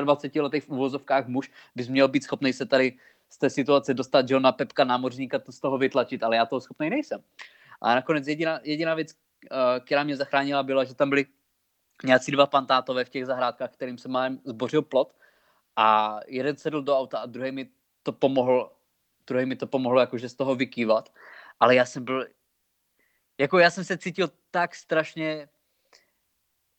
[0.00, 2.98] 23 letých v úvozovkách muž, bys měl být schopný se tady
[3.30, 6.46] z té situace dostat, že jo, na Pepka námořníka to z toho vytlačit, ale já
[6.46, 7.22] toho schopný nejsem.
[7.80, 9.14] A nakonec jediná, jediná věc,
[9.50, 11.26] eh, která mě zachránila, byla, že tam byli
[12.04, 15.16] nějací dva pantátové v těch zahrádkách, kterým se mám zbořil plot
[15.76, 17.68] a jeden sedl do auta a druhý mi
[18.02, 18.72] to pomohl,
[19.26, 21.12] druhý mi to pomohlo jakože z toho vykývat,
[21.60, 22.26] ale já jsem byl,
[23.38, 25.48] jako já jsem se cítil tak strašně,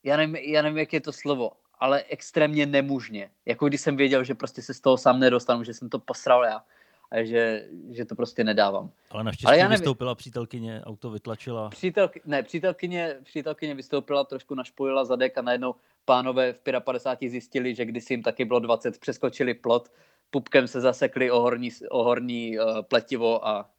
[0.03, 1.51] já nevím, já nevím, jak je to slovo,
[1.81, 3.29] ale extrémně nemužně.
[3.45, 6.43] Jako když jsem věděl, že prostě se z toho sám nedostanu, že jsem to posral
[6.43, 6.63] já
[7.11, 8.91] a že, že to prostě nedávám.
[9.09, 9.71] Ale naštěstí Ale já nevím.
[9.71, 11.69] vystoupila přítelkyně, auto vytlačila.
[11.69, 17.85] Přítelky, ne, přítelkyně, přítelkyně vystoupila, trošku našpojila zadek a najednou pánové v 55 zjistili, že
[17.85, 19.91] když jim taky bylo 20, přeskočili plot,
[20.29, 23.69] pupkem se zasekli o horní, o horní uh, pletivo a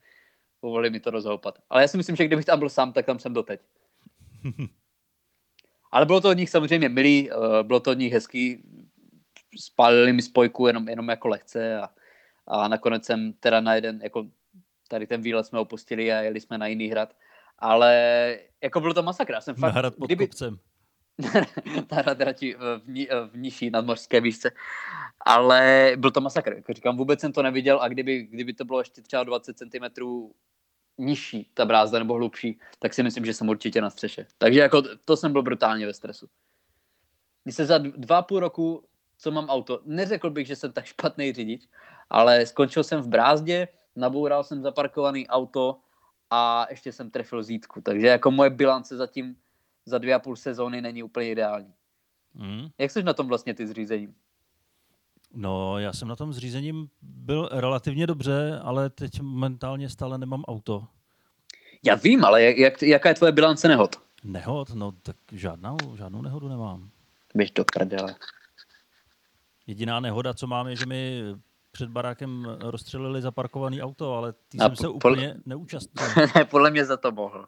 [0.60, 1.58] povolili mi to rozhoupat.
[1.70, 3.60] Ale já si myslím, že kdybych tam byl sám, tak tam jsem doteď.
[5.92, 8.62] Ale bylo to od nich samozřejmě milý, uh, bylo to od nich hezký,
[9.60, 11.88] spálili mi spojku jenom, jenom jako lehce a,
[12.46, 14.26] a nakonec jsem teda na jeden, jako
[14.88, 17.14] tady ten výlet jsme opustili a jeli jsme na jiný hrad.
[17.58, 17.94] Ale
[18.62, 19.34] jako bylo to masakra.
[19.34, 20.58] Já Jsem Na fakt, hrad pod kdyby, kopcem.
[21.86, 24.50] ta hrad radši v, ní, v nižší nadmořské výšce.
[25.26, 26.52] Ale byl to masakr.
[26.52, 30.02] Jako říkám, vůbec jsem to neviděl a kdyby, kdyby to bylo ještě třeba 20 cm
[30.98, 34.26] nižší ta brázda nebo hlubší, tak si myslím, že jsem určitě na střeše.
[34.38, 36.28] Takže jako to jsem byl brutálně ve stresu.
[37.44, 38.84] Když se za dva půl roku,
[39.18, 41.68] co mám auto, neřekl bych, že jsem tak špatný řidič,
[42.10, 45.78] ale skončil jsem v brázdě, naboural jsem zaparkovaný auto
[46.30, 47.80] a ještě jsem trefil zítku.
[47.80, 49.36] Takže jako moje bilance zatím
[49.86, 51.74] za dvě a půl sezóny není úplně ideální.
[52.34, 52.68] Mm.
[52.78, 54.14] Jak jsi na tom vlastně ty s řízením?
[55.34, 60.86] No, já jsem na tom zřízením byl relativně dobře, ale teď momentálně stále nemám auto.
[61.84, 63.96] Já vím, ale jak, jak, jaká je tvoje bilance nehod?
[64.24, 64.70] Nehod?
[64.74, 66.90] No, tak žádnou, žádnou nehodu nemám.
[67.34, 68.14] Běž do prdele.
[69.66, 71.22] Jediná nehoda, co mám, je, že mi
[71.72, 76.06] před barákem rozstřelili zaparkovaný auto, ale ty jsem se úplně neúčastnil.
[76.50, 77.46] Podle mě za to mohl.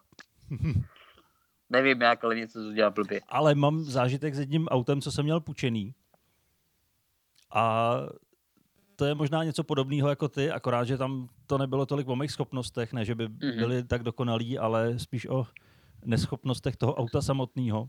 [1.70, 3.20] Nevím jak, ale něco udělal blbě.
[3.28, 5.94] Ale mám zážitek s jedním autem, co jsem měl půjčený.
[7.54, 7.94] A
[8.96, 12.30] to je možná něco podobného jako ty, akorát, že tam to nebylo tolik o mých
[12.30, 13.56] schopnostech, ne, že by Mhm.
[13.56, 15.46] byly tak dokonalí, ale spíš o
[16.04, 17.88] neschopnostech toho auta samotného.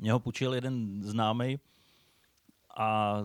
[0.00, 1.58] Mě ho půjčil jeden známý
[2.76, 3.18] a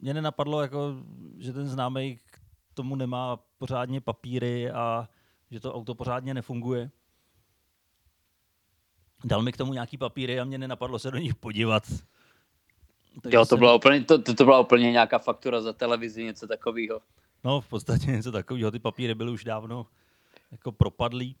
[0.00, 0.94] mě nenapadlo, jako,
[1.38, 2.40] že ten známý k
[2.74, 5.08] tomu nemá pořádně papíry a
[5.50, 6.90] že to auto pořádně nefunguje.
[9.24, 11.82] Dal mi k tomu nějaký papíry a mě nenapadlo se do nich podívat.
[13.22, 16.24] Takže Jo, to jsem- byla, úplně, to, to, to byla úplně nějaká faktura za televizi,
[16.24, 17.00] něco takového.
[17.44, 18.70] No, v podstatě něco takového.
[18.70, 19.86] Ty papíry byly už dávno
[20.52, 21.36] jako propadlý.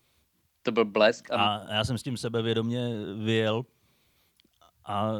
[0.62, 1.30] To byl blesk.
[1.30, 1.44] Ano.
[1.44, 2.88] A já jsem s tím sebevědomě
[3.24, 3.64] vyjel
[4.84, 5.12] a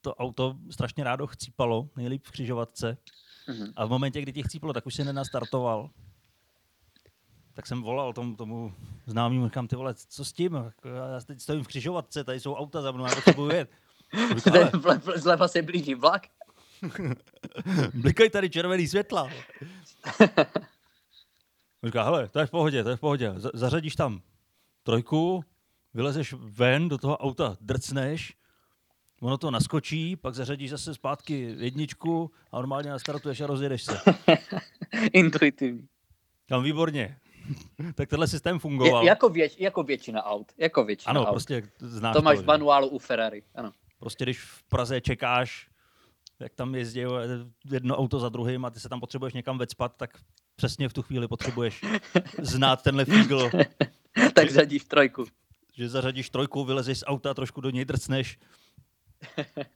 [0.00, 2.96] to auto strašně rádo chcípalo, nejlíp v křižovatce.
[3.48, 3.72] Mhm.
[3.76, 5.90] A v momentě, kdy tě chcípalo, tak už se nenastartoval.
[7.54, 8.74] Tak jsem volal tomu, tomu
[9.06, 10.54] známému, říkám, ty vole, co s tím?
[10.54, 13.70] Jako Já teď stojím v křižovatce, tady jsou auta za mnou, já potřebuji jet.
[14.52, 16.22] "Ale Vle- vle- Zleva se blíží vlak.
[17.94, 19.30] Blikají tady červený světla.
[21.84, 23.34] Říká, hele, to je v pohodě, to je v pohodě.
[23.54, 24.20] Zařadíš tam
[24.82, 25.44] trojku,
[25.94, 28.34] vylezeš ven do toho auta, drcneš,
[29.20, 34.00] ono to naskočí, pak zařadíš zase zpátky jedničku a normálně nastartuješ a rozjedeš se.
[35.12, 35.88] Intuitivní.
[36.46, 37.18] Tam výborně.
[37.94, 39.04] tak tenhle systém Je, fungoval.
[39.04, 40.52] jako, věč, jako většina aut.
[40.58, 41.30] Jako většina ano, aut.
[41.30, 43.42] prostě znáš to máš v manuálu u Ferrari.
[43.54, 43.72] Ano.
[43.98, 45.68] Prostě když v Praze čekáš,
[46.40, 47.00] jak tam jezdí
[47.72, 50.10] jedno auto za druhým a ty se tam potřebuješ někam vecpat, tak
[50.56, 51.84] přesně v tu chvíli potřebuješ
[52.42, 53.50] znát tenhle fígl,
[54.34, 55.24] tak řadíš trojku.
[55.74, 58.38] že zařadíš trojku, vylezeš z auta, trošku do něj drcneš.
[59.36, 59.44] No,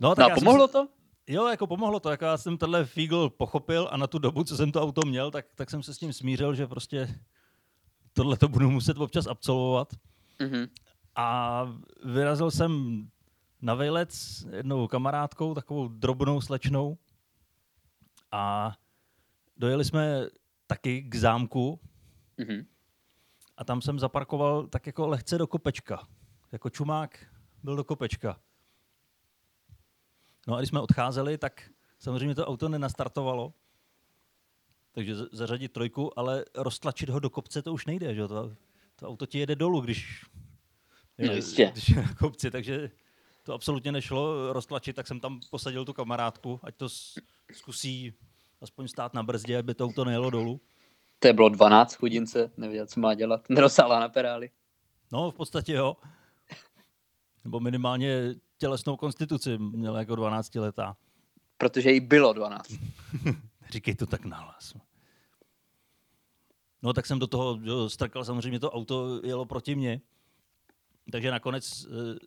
[0.00, 0.88] No a já jsem pomohlo si- to?
[1.26, 4.56] Jo, jako pomohlo to, jako já jsem tenhle fígl pochopil a na tu dobu, co
[4.56, 7.20] jsem to auto měl, tak, tak jsem se s tím smířil, že prostě
[8.12, 9.88] tohle to budu muset občas absolvovat.
[10.38, 10.66] Mhm.
[11.20, 11.64] A
[12.04, 13.02] vyrazil jsem
[13.62, 16.98] na vejlet s jednou kamarádkou, takovou drobnou slečnou.
[18.32, 18.72] A
[19.56, 20.26] dojeli jsme
[20.66, 21.80] taky k zámku
[22.38, 22.66] Mhm.
[23.56, 26.08] a tam jsem zaparkoval tak jako lehce do kopečka.
[26.52, 27.26] Jako čumák
[27.62, 28.40] byl do kopečka.
[30.46, 33.54] No a když jsme odcházeli, tak samozřejmě to auto nenastartovalo.
[34.92, 38.28] Takže zařadit trojku, ale roztlačit ho do kopce to už nejde, že?
[38.28, 38.56] To,
[38.96, 40.24] to auto ti jede dolů, když,
[41.18, 41.70] No jistě.
[41.72, 42.90] když je na kopci, takže
[43.42, 46.88] to absolutně nešlo roztlačit, tak jsem tam posadil tu kamarádku, ať to
[47.52, 48.14] zkusí
[48.60, 50.60] aspoň stát na brzdě, aby to auto nejelo dolů.
[51.18, 53.44] To je bylo 12 chudince, nevěděl, co má dělat.
[53.48, 54.50] Nedosáhla na perály.
[55.12, 55.96] No, v podstatě jo.
[57.44, 60.96] Nebo minimálně tělesnou konstituci měla jako 12 letá.
[61.58, 62.72] Protože jí bylo 12.
[63.70, 64.74] Říkej to tak nahlas.
[66.82, 70.00] No tak jsem do toho jo, strkal, samozřejmě to auto jelo proti mně.
[71.12, 72.18] Takže nakonec eh,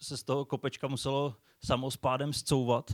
[0.00, 2.90] se z toho kopečka muselo samospádem scouvat.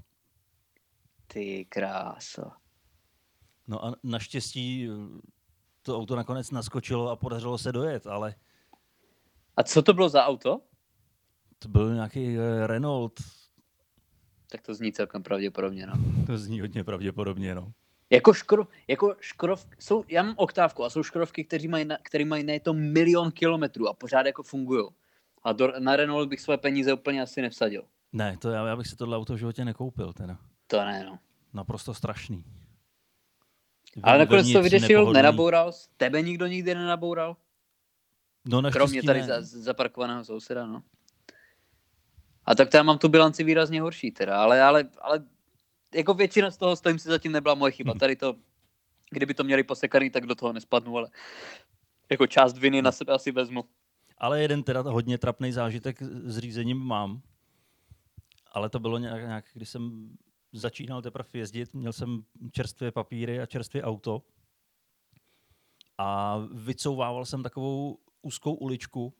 [1.26, 2.50] Ty kráso.
[3.66, 5.20] No a naštěstí eh,
[5.82, 8.34] to auto nakonec naskočilo a podařilo se dojet, ale
[9.56, 10.60] A co to bylo za auto?
[11.62, 13.20] to byl nějaký eh, Renault.
[14.50, 15.94] Tak to zní celkem pravděpodobně, no.
[16.26, 17.72] To zní hodně pravděpodobně, no.
[18.10, 22.24] Jako, škro, jako škrov, jsou, já mám oktávku a jsou škrovky, kteří mají, na, který
[22.24, 24.88] mají na to milion kilometrů a pořád jako fungují.
[25.44, 27.84] A do, na Renault bych své peníze úplně asi nevsadil.
[28.12, 30.38] Ne, to já, já bych si tohle auto v životě nekoupil, teda.
[30.66, 31.18] To ne, no.
[31.52, 32.44] Naprosto strašný.
[34.02, 35.16] Ale nakonec to vyřešil, nepohodlný.
[35.16, 35.72] nenaboural.
[35.96, 37.36] Tebe nikdo nikdy nenaboural?
[38.44, 39.26] No naštěstí Kromě tady ne.
[39.26, 40.82] za, zaparkovaného souseda, no.
[42.44, 45.24] A tak já mám tu bilanci výrazně horší teda, ale, ale, ale
[45.94, 47.94] jako většina z toho stojím si zatím nebyla moje chyba.
[47.94, 48.34] Tady to,
[49.10, 51.08] kdyby to měli posekaný, tak do toho nespadnu, ale
[52.10, 53.64] jako část viny na sebe asi vezmu.
[54.22, 57.22] Ale jeden teda hodně trapný zážitek s řízením mám.
[58.52, 60.16] Ale to bylo nějak, nějak když jsem
[60.52, 64.22] začínal teprve jezdit, měl jsem čerstvé papíry a čerstvé auto.
[65.98, 69.14] A vycouvával jsem takovou úzkou uličku.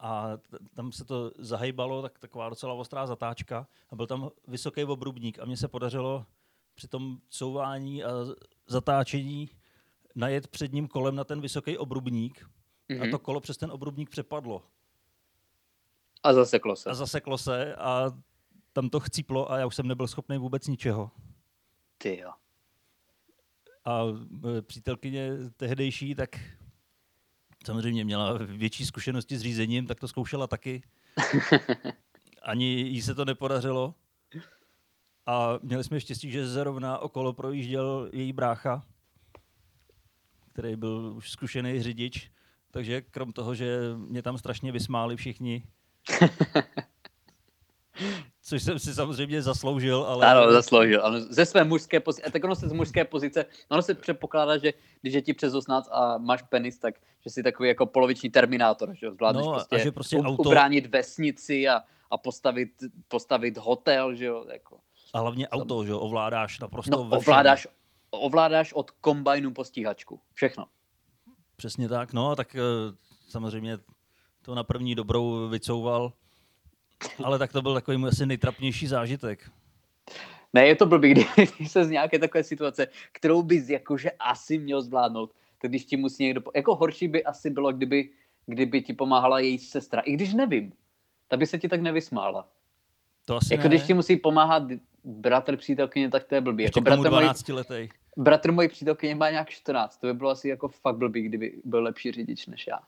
[0.00, 0.28] A
[0.74, 3.66] tam se to zahejbalo, tak taková docela ostrá zatáčka.
[3.88, 5.38] A byl tam vysoký obrubník.
[5.38, 6.26] A mně se podařilo
[6.74, 8.10] při tom couvání a
[8.66, 9.50] zatáčení
[10.14, 12.50] najet předním kolem na ten vysoký obrubník
[12.90, 13.02] Mhm.
[13.02, 14.62] a to kolo přes ten obrubník přepadlo.
[16.22, 16.90] A zaseklo se.
[16.90, 18.10] A zaseklo se a
[18.72, 21.10] tam to chcíplo a já už jsem nebyl schopný vůbec ničeho.
[21.98, 22.30] Ty jo.
[23.84, 24.02] A
[24.58, 26.30] e, přítelkyně tehdejší, tak
[27.66, 30.82] samozřejmě měla větší zkušenosti s řízením, tak to zkoušela taky.
[32.42, 33.94] Ani jí se to nepodařilo.
[35.26, 38.86] A měli jsme štěstí, že zrovna okolo projížděl její brácha,
[40.52, 42.30] který byl už zkušený řidič.
[42.70, 45.62] Takže krom toho, že mě tam strašně vysmáli všichni,
[48.42, 50.26] což jsem si samozřejmě zasloužil, ale...
[50.26, 51.06] Ano, zasloužil.
[51.06, 54.72] Ano, ze své mužské pozice, tak ono se z mužské pozice, ono se předpokládá, že
[55.00, 58.94] když je ti přes 18 a máš penis, tak že jsi takový jako poloviční terminátor,
[58.94, 62.70] že zvládneš No, a prostě, že prostě u- auto- ubránit vesnici a, a postavit,
[63.08, 64.78] postavit hotel, že jo, jako.
[65.14, 67.68] A hlavně auto, že jo, ovládáš naprosto No, ovládáš,
[68.10, 70.20] ovládáš od kombajnu po stíhačku.
[70.34, 70.66] Všechno.
[71.60, 72.60] Přesně tak, no, tak eh,
[73.28, 73.78] samozřejmě
[74.42, 76.12] to na první dobrou vycouval,
[77.24, 79.50] ale tak to byl takový můj asi nejtrapnější zážitek.
[80.52, 81.14] Ne, je to blbý,
[81.56, 85.96] když se z nějaké takové situace, kterou bys jakože asi měl zvládnout, tak když ti
[85.96, 86.42] musí někdo...
[86.54, 88.10] Jako horší by asi bylo, kdyby,
[88.46, 90.00] kdyby ti pomáhala její sestra.
[90.00, 90.72] I když nevím,
[91.28, 92.48] ta by se ti tak nevysmála.
[93.24, 93.68] To asi Jako ne.
[93.68, 94.62] když ti musí pomáhat
[95.04, 96.62] bratr přítelkyně, tak to je blbý.
[96.62, 97.88] Ještě Jako bratr, mojí, 12 letej.
[98.16, 99.96] Bratr mojí přítelkyně má nějak 14.
[99.96, 102.78] To by bylo asi jako fakt blbý, kdyby byl lepší řidič než já.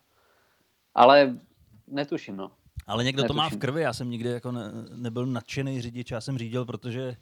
[0.94, 1.38] Ale
[1.86, 2.50] netuším, no.
[2.86, 3.60] Ale někdo to má v Netuším.
[3.60, 7.16] krvi, já jsem nikdy jako ne, nebyl nadšený řidič, já jsem řídil, protože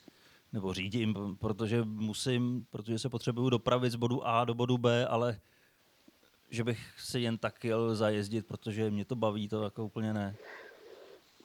[0.53, 5.41] nebo řídím, protože musím, protože se potřebuju dopravit z bodu A do bodu B, ale
[6.51, 10.37] že bych si jen tak jel zajezdit, protože mě to baví, to jako úplně ne.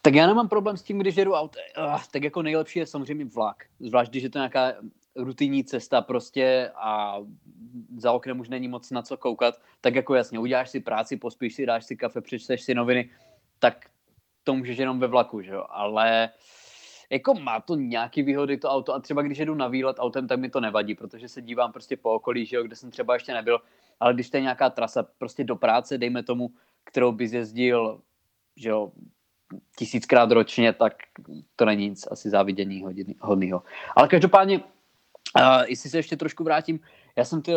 [0.02, 1.62] Tak já nemám problém s tím, když jedu autem.
[1.78, 3.64] Uh, tak jako nejlepší je samozřejmě vlak.
[3.80, 4.72] Zvlášť, když je to nějaká
[5.16, 7.16] rutinní cesta prostě a
[7.96, 11.54] za oknem už není moc na co koukat, tak jako jasně, uděláš si práci, pospíš
[11.54, 13.10] si, dáš si kafe, přečteš si noviny,
[13.58, 13.86] tak
[14.44, 15.64] to můžeš jenom ve vlaku, že jo.
[15.68, 16.30] Ale
[17.10, 20.40] jako má to nějaký výhody to auto a třeba když jedu na výlet autem, tak
[20.40, 23.34] mi to nevadí, protože se dívám prostě po okolí, že jo, kde jsem třeba ještě
[23.34, 23.58] nebyl,
[24.00, 26.50] ale když to je nějaká trasa prostě do práce, dejme tomu,
[26.84, 28.00] kterou bys jezdil,
[28.56, 28.92] že jo,
[29.78, 30.94] tisíckrát ročně, tak
[31.56, 32.84] to není nic asi závidění
[33.20, 33.62] hodnýho.
[33.96, 34.60] Ale každopádně,
[35.40, 36.80] uh, jestli se ještě trošku vrátím,
[37.16, 37.52] já jsem ty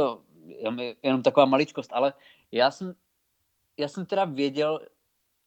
[1.03, 2.13] jenom taková maličkost, ale
[2.51, 2.93] já jsem,
[3.77, 4.79] já jsem teda věděl,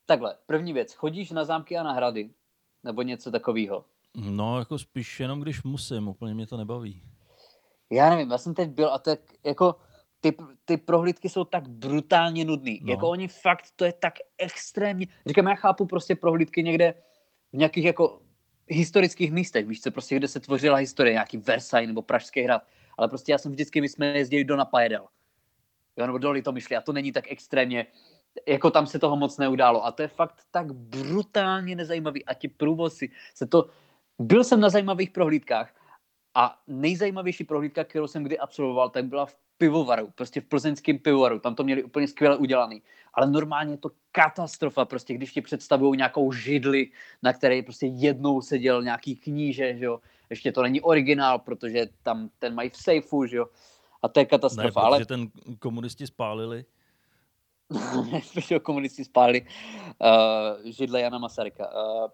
[0.06, 2.30] takhle, první věc, chodíš na zámky a na hrady,
[2.84, 3.84] nebo něco takového.
[4.14, 7.02] No, jako spíš jenom když musím, úplně mě to nebaví.
[7.90, 9.76] Já nevím, já jsem teď byl a tak jako
[10.20, 12.80] ty, ty prohlídky jsou tak brutálně nudný.
[12.80, 12.86] No.
[12.86, 12.92] No.
[12.92, 15.06] Jako oni fakt, to je tak extrémně.
[15.26, 16.94] Říkám, já chápu prostě prohlídky někde
[17.52, 18.22] v nějakých jako
[18.68, 22.62] historických místech, víš co, prostě kde se tvořila historie, nějaký Versailles nebo Pražský hrad.
[22.98, 25.06] Ale prostě já jsem vždycky, my jsme jezdili do Napajedel.
[25.96, 27.86] Jo, nebo do Litomyšly a to není tak extrémně,
[28.48, 29.84] jako tam se toho moc neudálo.
[29.84, 32.24] A to je fakt tak brutálně nezajímavý.
[32.24, 33.68] A ti průvodci se to...
[34.18, 35.74] Byl jsem na zajímavých prohlídkách
[36.34, 41.38] a nejzajímavější prohlídka, kterou jsem kdy absolvoval, tak byla v pivovaru, prostě v plzeňském pivovaru.
[41.38, 42.82] Tam to měli úplně skvěle udělaný.
[43.14, 46.90] Ale normálně je to katastrofa, prostě když ti představují nějakou židli,
[47.22, 50.00] na které prostě jednou seděl nějaký kníže, že jo.
[50.30, 53.46] Ještě to není originál, protože tam ten mají v sejfu, že jo.
[54.02, 54.80] A to je Ne, katastrofa.
[54.80, 56.64] protože ale ten komunisti spálili.
[58.54, 61.68] ho komunisti spálili uh, židle Jana Masaryka.
[61.72, 62.08] Uh,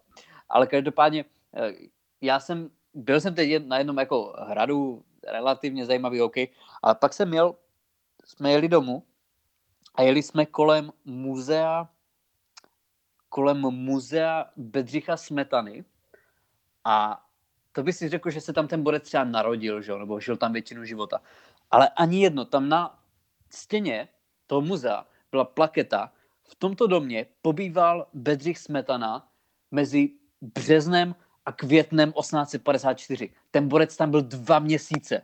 [0.49, 1.71] ale každopádně, uh,
[2.21, 6.35] já jsem, byl jsem teď na jednom jako hradu, relativně zajímavý, OK,
[6.83, 7.55] ale pak jsem jel,
[8.25, 9.03] jsme jeli domů
[9.95, 11.89] a jeli jsme kolem muzea,
[13.29, 15.85] kolem muzea Bedřicha Smetany
[16.83, 17.25] a
[17.71, 19.97] to by si řekl, že se tam ten borec třeba narodil, že?
[19.97, 21.21] nebo žil tam většinu života.
[21.71, 22.99] Ale ani jedno, tam na
[23.49, 24.07] stěně
[24.47, 29.27] toho muzea byla plaketa, v tomto domě pobýval Bedřich Smetana
[29.71, 30.09] mezi
[30.41, 33.33] březnem a květnem 1854.
[33.51, 35.21] Ten borec tam byl dva měsíce.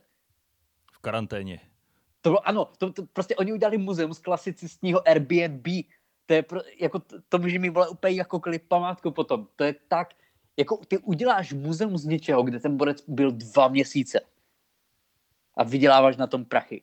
[0.92, 1.60] V karanténě.
[2.26, 5.68] To bylo, ano, to, to, prostě oni udělali muzeum z klasicistního Airbnb.
[6.26, 9.48] To je pro, jako, to, může mi vole úplně jakoukoliv památku potom.
[9.56, 10.14] To je tak,
[10.58, 14.20] jako ty uděláš muzeum z něčeho, kde ten borec byl dva měsíce
[15.58, 16.82] a vyděláváš na tom prachy.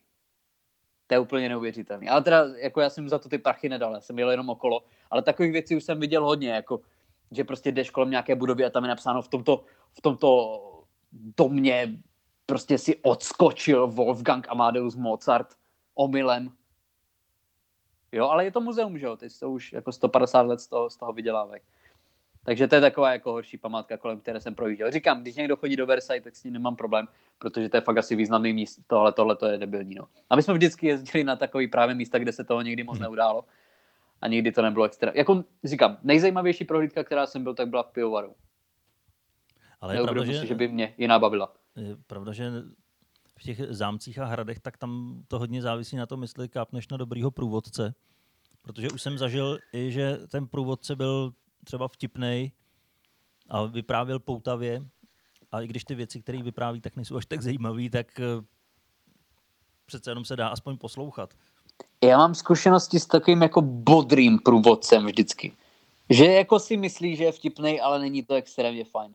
[1.06, 2.10] To je úplně neuvěřitelné.
[2.10, 4.84] Ale teda, jako já jsem za to ty prachy nedal, já jsem jel jenom okolo,
[5.10, 6.80] ale takových věcí už jsem viděl hodně, jako,
[7.30, 10.58] že prostě jdeš kolem nějaké budovy a tam je napsáno v tomto, v tomto
[11.12, 11.98] domě
[12.46, 15.48] prostě si odskočil Wolfgang Amadeus Mozart
[15.94, 16.52] omylem.
[18.12, 20.90] Jo, ale je to muzeum, že jo, ty jsou už jako 150 let z toho,
[20.90, 21.62] z toho vydělávají.
[22.44, 24.90] Takže to je taková jako horší památka, kolem které jsem projížděl.
[24.90, 27.98] Říkám, když někdo chodí do Versailles, tak s ním nemám problém, protože to je fakt
[27.98, 29.94] asi významný místo, tohle, tohle to je debilní.
[29.94, 30.08] No.
[30.30, 33.02] A my jsme vždycky jezdili na takový právě místa, kde se toho nikdy moc Hmm.
[33.02, 33.44] neudálo.
[34.20, 35.12] A nikdy to nebylo extra.
[35.14, 38.34] Jako říkám, nejzajímavější prohlídka, která jsem byl, tak byla v pivovaru.
[39.80, 41.52] Ale je pravda, že, si, že by mě jiná bavila.
[41.76, 42.52] Je pravda, že
[43.38, 46.96] v těch zámcích a hradech, tak tam to hodně závisí na tom, jestli kápneš na
[46.96, 47.94] dobrýho průvodce.
[48.62, 51.32] Protože už jsem zažil i, že ten průvodce byl
[51.64, 52.52] třeba vtipnej
[53.48, 54.82] a vyprávěl poutavě.
[55.52, 58.24] A i když ty věci, které vypráví, tak nejsou až tak zajímavé, tak eh,
[59.86, 61.34] přece jenom se dá aspoň poslouchat.
[62.04, 65.52] Já mám zkušenosti s takovým jako bodrým průvodcem vždycky.
[66.10, 69.14] Že jako si myslí, že je vtipnej, ale není to extrémně fajn.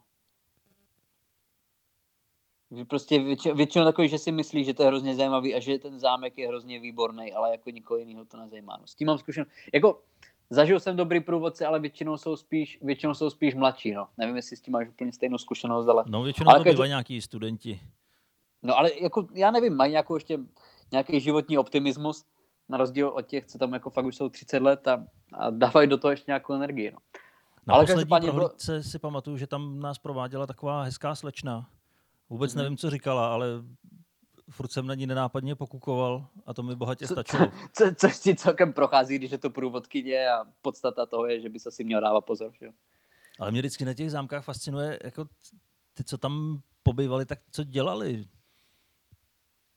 [2.88, 5.99] Prostě většinou, většinou takový, že si myslí, že to je hrozně zajímavý a že ten
[5.99, 8.77] zámek je hrozně výborný, ale jako nikoho jiného to nezajímá.
[8.82, 9.49] No, s tím mám zkušenost.
[9.73, 10.01] Jako,
[10.49, 13.91] zažil jsem dobrý průvodce, ale většinou jsou spíš, většinou jsou spíš mladší.
[13.91, 14.08] No.
[14.17, 16.03] Nevím, jestli s tím máš úplně stejnou zkušenost, ale...
[16.08, 17.80] No většinou Ale to bývají nějaký studenti.
[18.63, 20.39] No ale jako, já nevím, mají nějakou ještě
[20.91, 22.25] nějaký životní optimismus,
[22.69, 25.88] na rozdíl od těch, co tam jako fakt už jsou 30 let a, a dávají
[25.89, 26.91] do toho ještě nějakou energii.
[26.91, 26.97] No.
[27.67, 31.69] Na Ale poslední každopádně bylo- prohlídce si pamatuju, že tam nás prováděla taková hezká slečna.
[32.29, 32.63] Vůbec Mhm.
[32.63, 33.47] nevím, co říkala, ale
[34.49, 37.51] furt jsem na ní nenápadně pokukoval a to mi bohatě Co- stačilo.
[37.73, 41.59] Co, což ti celkem prochází, když je to průvodkyně a podstata toho je, že by
[41.59, 42.51] se si měl dávat pozor.
[42.59, 42.65] Že?
[42.65, 42.71] jo.
[43.39, 45.25] Ale mě vždycky na těch zámkách fascinuje, jako
[45.93, 48.25] ty, co tam pobývali, tak co dělali.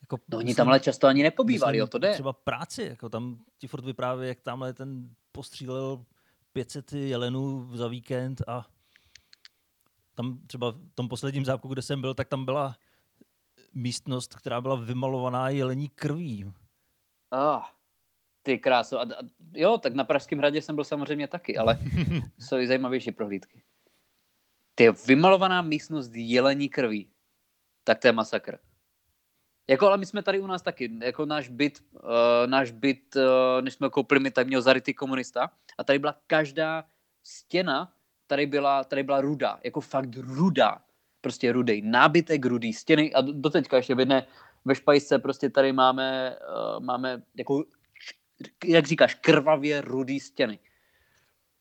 [0.01, 2.13] Jako, No oni tam ale často ani nepobývali, myslím o to jde.
[2.13, 6.05] Třeba práci, jako tam ti furt vypráví, jak tamhle ten postřílel
[6.53, 8.67] 500 jelenů za víkend a
[10.15, 12.77] tam třeba v tom posledním zámku, kde jsem byl, tak tam byla
[13.75, 16.53] místnost, která byla vymalovaná jelení krví.
[17.31, 17.63] Ah,
[18.43, 19.01] ty kráso.
[19.01, 19.23] A, a,
[19.55, 21.79] jo, tak na Pražském hradě jsem byl samozřejmě taky, ale
[22.39, 23.63] jsou i zajímavější prohlídky.
[24.75, 27.11] Ty vymalovaná místnost jelení krví.
[27.85, 28.59] Tak to je masakr.
[29.69, 32.01] Jako, ale my jsme tady u nás taky, jako náš byt, uh,
[32.47, 33.23] náš byt, uh,
[33.61, 36.85] než jsme koupili, my tady měl zarytý komunista a tady byla každá
[37.23, 37.93] stěna,
[38.31, 40.79] tady byla, tady byla ruda, jako fakt ruda,
[41.21, 44.27] prostě rudej, nábytek rudý, stěny a do, doteďka ještě v jedné,
[44.65, 47.65] ve špajsce prostě tady máme, uh, máme jako,
[48.65, 50.59] jak říkáš, krvavě rudý stěny.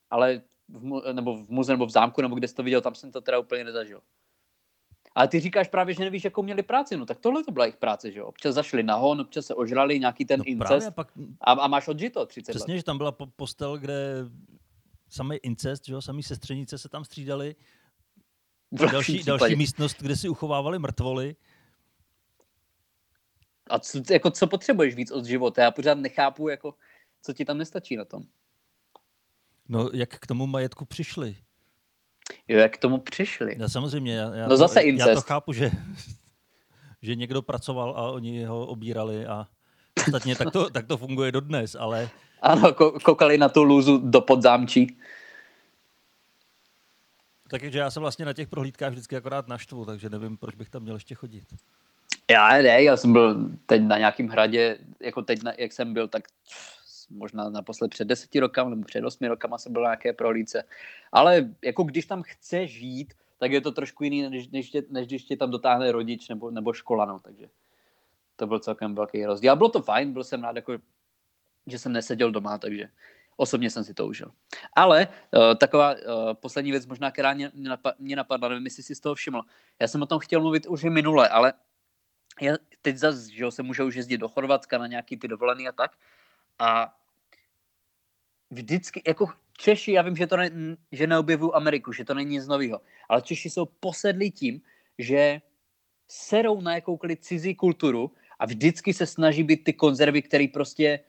[0.10, 3.12] Ale v, nebo v muzeu nebo v zámku, nebo kde jsi to viděl, tam jsem
[3.12, 4.02] to teda úplně nezažil.
[5.16, 6.98] Ale ty říkáš právě, že nevíš, jakou měli práci.
[6.98, 8.26] No tak tohle to byla jejich práce, že jo?
[8.26, 11.08] Občas zašli na hon, občas se ožrali nějaký ten No incest pak
[11.42, 12.78] a, a máš odžito 30 Přesně, let.
[12.78, 14.26] že tam byla po- postel, kde
[15.10, 17.56] samý incest, že jo, samý sestřenice se tam střídali.
[18.92, 21.36] Další, další místnost, kde si uchovávali mrtvoly.
[23.70, 25.64] A co, jako, co potřebuješ víc od života?
[25.64, 26.74] Já pořád nechápu, jako,
[27.22, 28.24] co ti tam nestačí na tom.
[29.70, 31.38] No, jak k tomu majetku přišli?
[32.48, 33.56] Jo, jak k tomu přišli?
[33.60, 35.28] Já samozřejmě, já, já, No zase to, já to incest.
[35.28, 35.72] chápu, že,
[37.02, 39.48] že někdo pracoval a oni ho obírali a
[40.08, 42.10] ostatně tak to, tak to funguje dodnes, ale
[42.42, 44.98] Ano, ko- koukali na tu lůzu do podzámčí.
[47.50, 50.82] takže já se vlastně na těch prohlídkách vždycky akorát naštvu, takže nevím, proč bych tam
[50.82, 51.44] měl ještě chodit.
[52.32, 56.08] Já ne, já jsem byl teď na nějakém hradě, jako teď, na, jak jsem byl,
[56.08, 56.24] tak
[57.10, 60.64] možná naposled před deseti rokama nebo před osmi rokama jsem byl na nějaké prohlídce.
[61.12, 65.08] Ale jako když tam chceš žít, tak je to trošku jiný, než, než, tě, než
[65.08, 67.50] když tě tam dotáhne rodič nebo, nebo škola, no, takže
[68.36, 69.52] to byl celkem velký rozdíl.
[69.52, 70.74] A bylo to fajn, byl jsem rád, jako,
[71.70, 72.90] že jsem neseděl doma, takže
[73.38, 74.32] osobně jsem si to užil.
[74.76, 78.84] Ale uh, taková uh, poslední věc, možná, která mě, mě napa- mě napadla, nevím, jestli
[78.84, 79.42] jsi z toho všiml.
[79.80, 81.54] Já jsem o tom chtěl mluvit už i minule, ale
[82.42, 85.72] já teď zase, že se můžu už jezdit do Chorvatska na nějaký ty dovolený a
[85.72, 85.92] tak.
[86.60, 86.96] A
[88.50, 89.28] vždycky, jako
[89.58, 93.22] Češi, já vím, že to ne, že neobjevuju Ameriku, že to není nic nového, ale
[93.22, 94.62] Češi jsou posedlí tím,
[94.98, 95.42] že
[96.08, 101.00] serou na jakoukoliv cizí kulturu a vždycky se snaží být ty konzervy, které prostě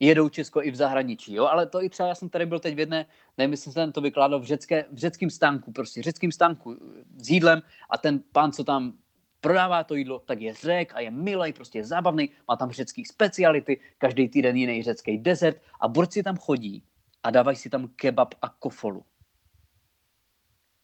[0.00, 2.74] jedou Česko i v zahraničí, jo, ale to i třeba, já jsem tady byl teď
[2.74, 3.06] v jedné,
[3.38, 6.76] nevím, jestli jsem to vykládal v, řecké, v řeckém stánku, prostě řeckém stánku
[7.16, 8.92] s jídlem a ten pán, co tam
[9.40, 13.04] prodává to jídlo, tak je řek a je milej, prostě je zábavný, má tam řecký
[13.04, 16.82] speciality, každý týden jiný řecký dezert a borci tam chodí
[17.22, 19.04] a dávají si tam kebab a kofolu.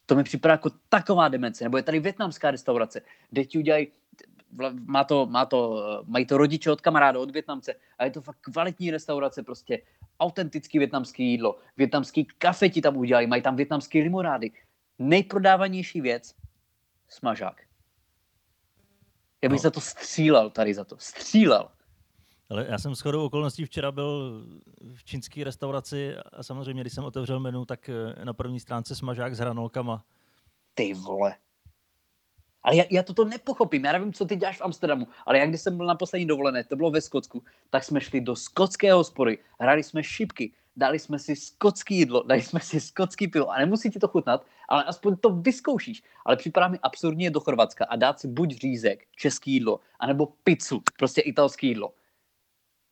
[0.05, 1.63] To mi připadá jako taková demence.
[1.63, 3.87] Nebo je tady větnamská restaurace, kde ti udělají,
[4.85, 8.37] má to, má to, mají to rodiče od kamaráda, od Větnamce a je to fakt
[8.41, 9.81] kvalitní restaurace, prostě
[10.19, 14.51] autentický větnamský jídlo, větnamský kafe ti tam udělají, mají tam větnamské limonády.
[14.99, 16.35] Nejprodávanější věc,
[17.09, 17.61] smažák.
[19.41, 19.61] Já bych No.
[19.61, 20.95] za to střílel tady za to.
[20.99, 21.69] Střílel.
[22.49, 24.43] Ale já jsem shodou okolností včera byl
[24.95, 27.89] v čínské restauraci a samozřejmě, když jsem otevřel menu, tak
[28.23, 30.05] na první stránce smažák s hranolkama.
[30.73, 31.35] Ty vole.
[32.65, 33.85] Ale já, já toto nepochopím.
[33.85, 36.63] Já nevím, co ty děláš v Amsterdamu, ale jak když jsem byl na poslední dovolené,
[36.63, 41.19] to bylo ve Skotsku, tak jsme šli do skotské hospody, hráli jsme šipky, dali jsme
[41.19, 45.15] si skotský jídlo, dali jsme si skotský pivo a nemusí ti to chutnat, ale aspoň
[45.17, 46.03] to vyzkoušíš.
[46.25, 50.81] Ale připadá mi absurdně do Chorvatska a dát si buď řízek, český jídlo, anebo pizzu,
[50.97, 51.93] prostě italský jídlo.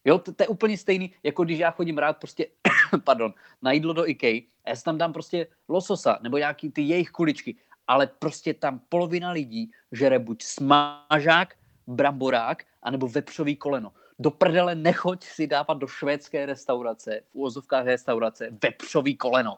[0.05, 2.47] Jo, to, to je úplně stejný, jako když já chodím rád prostě,
[3.03, 6.81] pardon, na jídlo do IKEA a já si tam dám prostě lososa nebo nějaký ty
[6.81, 7.55] jejich kuličky,
[7.87, 11.55] ale prostě tam polovina lidí žere buď smažák,
[11.87, 13.93] bramborák, anebo vepřový koleno.
[14.19, 19.57] Do prdele nechoď si dávat do švédské restaurace, v úvozovkách restaurace, vepřový koleno.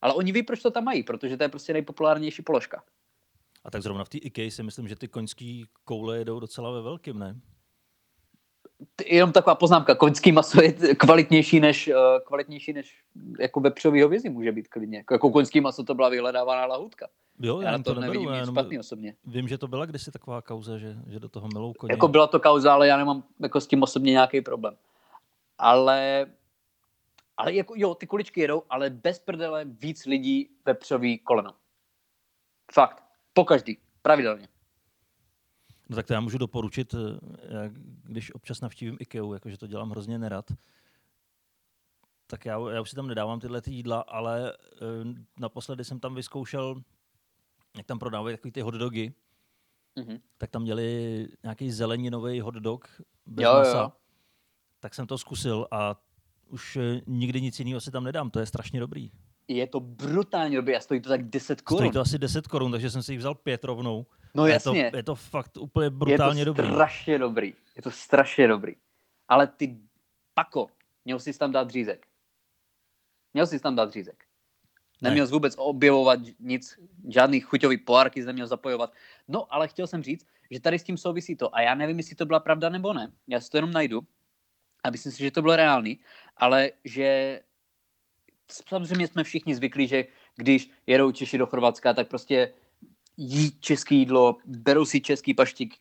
[0.00, 2.82] Ale oni ví, proč to tam mají, protože to je prostě nejpopulárnější položka.
[3.64, 6.82] A tak zrovna v té IKEA si myslím, že ty koňský koule jedou docela ve
[6.82, 7.40] velkým, ne?
[9.06, 11.94] Jenom taková poznámka, koňský maso je kvalitnější než, uh,
[12.26, 13.02] kvalitnější než
[13.40, 15.04] jako vepřový hovězí může být klidně.
[15.10, 17.08] Jako koňský maso to byla vyhledávaná lahutka.
[17.40, 19.14] Jo, já, já to, to nevidím nic špatný osobně.
[19.26, 21.92] Vím, že to byla kdysi taková kauza, že, že do toho milou koně.
[21.92, 24.76] Jako byla to kauza, ale já nemám jako s tím osobně nějaký problém.
[25.58, 26.26] Ale,
[27.36, 31.54] ale jako jo, ty kuličky jedou, ale bez prdele víc lidí vepřový koleno.
[32.72, 33.02] Fakt.
[33.32, 33.78] Po každý.
[34.02, 34.48] Pravidelně.
[35.88, 36.98] No tak to já můžu doporučit, eh,
[37.54, 37.60] já,
[38.04, 40.52] když občas navštívím IKEA, jakože to dělám hrozně nerad,
[42.30, 46.14] tak já, já už si tam nedávám tyhle ty jídla, ale uh, naposledy jsem tam
[46.14, 46.82] vyzkoušel,
[47.76, 49.12] jak tam prodávají takový ty hotdogy,
[49.96, 50.20] mm-hmm.
[50.38, 53.78] tak tam měli nějaký zeleninový hotdog bez jo, masa.
[53.78, 53.92] Jo.
[54.80, 56.02] Tak jsem to zkusil a
[56.48, 59.10] už uh, nikdy nic jiného si tam nedám, to je strašně dobrý.
[59.48, 61.78] Je to brutálně dobrý a stojí to tak 10 korun.
[61.78, 64.06] Stojí to asi 10 korun, takže jsem si jich vzal pět rovnou.
[64.34, 64.80] No jasně.
[64.80, 66.64] Je to, je to fakt úplně brutálně dobrý.
[66.64, 67.50] Je to strašně dobrý.
[67.50, 67.62] dobrý.
[67.76, 68.74] Je to strašně dobrý.
[69.28, 69.78] Ale ty
[70.34, 70.66] pako,
[71.04, 72.06] měl jsi tam dát řízek.
[73.34, 74.24] Měl jsi tam dát řízek.
[75.02, 78.92] Neměl jsi vůbec objevovat nic, žádný chuťový pohárky neměl zapojovat.
[79.28, 81.56] No, ale chtěl jsem říct, že tady s tím souvisí to.
[81.56, 83.12] A já nevím, jestli to byla pravda nebo ne.
[83.26, 84.00] Já si to jenom najdu.
[84.84, 86.00] A myslím si, že to bylo reálný.
[86.36, 87.40] Ale že
[88.52, 90.04] samozřejmě jsme všichni zvyklí, že
[90.36, 92.52] když jedou Češi do Chorvatska, tak prostě
[93.18, 95.76] jí české jídlo, berou si český paštík,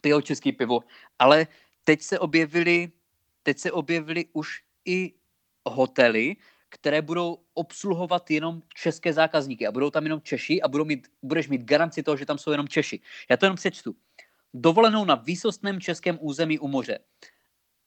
[0.00, 0.80] pijou český pivo,
[1.18, 1.46] ale
[1.84, 2.92] teď se objevily,
[3.42, 5.14] teď se objevily už i
[5.66, 6.36] hotely,
[6.68, 11.48] které budou obsluhovat jenom české zákazníky a budou tam jenom Češi a budou mít, budeš
[11.48, 13.00] mít garanci toho, že tam jsou jenom Češi.
[13.30, 13.96] Já to jenom přečtu.
[14.54, 16.98] Dovolenou na výsostném českém území u moře.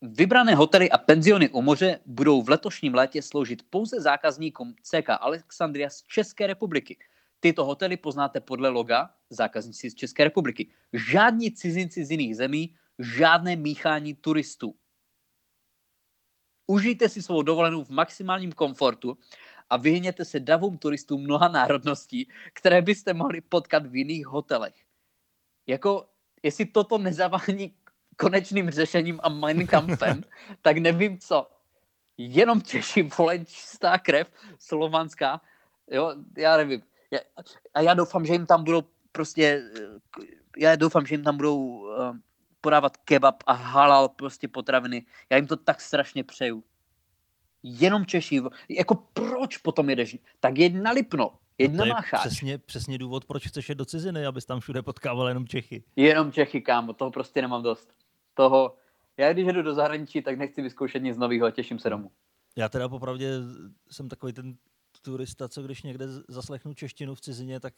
[0.01, 5.89] Vybrané hotely a penziony u moře budou v letošním létě sloužit pouze zákazníkům CK Alexandria
[5.89, 6.97] z České republiky.
[7.45, 10.69] Tyto hotely poznáte podle loga zákazníci z České republiky.
[10.93, 14.75] Žádní cizinci z jiných zemí, žádné míchání turistů.
[16.67, 19.17] Užijte si svou dovolenou v maximálním komfortu
[19.69, 24.75] a vyhněte se davům turistů mnoha národností, které byste mohli potkat v jiných hotelech.
[25.67, 26.09] Jako,
[26.43, 27.75] jestli toto nezavání
[28.17, 29.29] konečným řešením a
[29.65, 30.23] Kampfem,
[30.61, 31.47] tak nevím co.
[32.17, 35.41] Jenom Češi, vole, čistá krev, slovanská,
[35.91, 36.81] jo, já nevím
[37.73, 40.25] a já doufám, že jim tam budou prostě, eh,
[40.57, 42.15] já doufám, že jim tam budou uh,
[42.61, 45.05] podávat kebab a halal prostě potraviny.
[45.29, 46.63] Já jim to tak strašně přeju.
[47.63, 48.41] Jenom Češi.
[48.69, 50.17] Jako proč potom jedeš?
[50.39, 51.31] Tak jeď na Lipno.
[51.57, 52.21] Jeď no Mácháč.
[52.21, 55.83] Přesně, přesně důvod, proč chceš jít do ciziny, abys tam všude potkával jenom Čechy.
[55.95, 56.93] Jenom Čechy, kámo.
[56.93, 57.93] Toho prostě nemám dost.
[58.33, 58.75] Toho,
[59.17, 62.11] já když jdu do zahraničí, tak nechci vyzkoušet nic nového a těším se domů.
[62.55, 63.29] Já teda popravdě
[63.91, 64.55] jsem takový ten
[65.05, 67.73] turista, co když někde zaslechnu češtinu v cizině, tak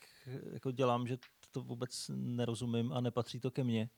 [0.54, 1.18] jako dělám, že
[1.52, 3.90] to vůbec nerozumím a nepatří to ke mně.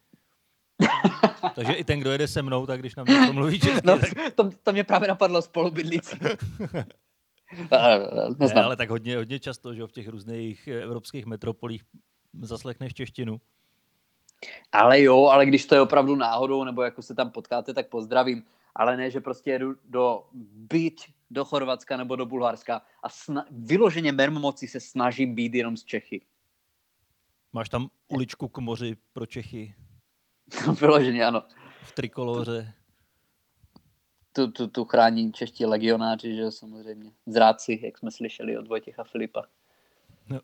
[1.55, 4.09] Takže i ten, kdo jede se mnou, tak když na mě promluví česky, no, tak...
[4.35, 6.17] to, to mě právě napadlo spolubydlící.
[8.39, 11.83] ne, ale tak hodně, hodně často, že v těch různých evropských metropolích
[12.41, 13.41] zaslechneš češtinu.
[14.71, 18.43] Ale jo, ale když to je opravdu náhodou, nebo jako se tam potkáte, tak pozdravím.
[18.75, 20.23] Ale ne, že prostě jedu do
[20.53, 25.83] byť do Chorvatska nebo do Bulharska a sna- vyloženě moci se snažím být jenom z
[25.83, 26.21] Čechy.
[27.53, 29.75] Máš tam uličku k moři pro Čechy?
[30.79, 31.43] vyloženě, ano.
[31.83, 32.73] V trikoloře.
[34.31, 37.11] Tu, tu, tu chrání čeští legionáři, že samozřejmě.
[37.25, 39.45] Zráci, jak jsme slyšeli od Vojtěcha Filipa.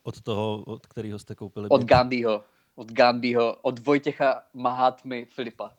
[0.03, 1.69] Od toho, od kterého jste koupili?
[1.69, 2.43] Od Gandhiho.
[2.75, 5.71] Od Gandhiho, od Vojtěcha Mahatmy Filipa.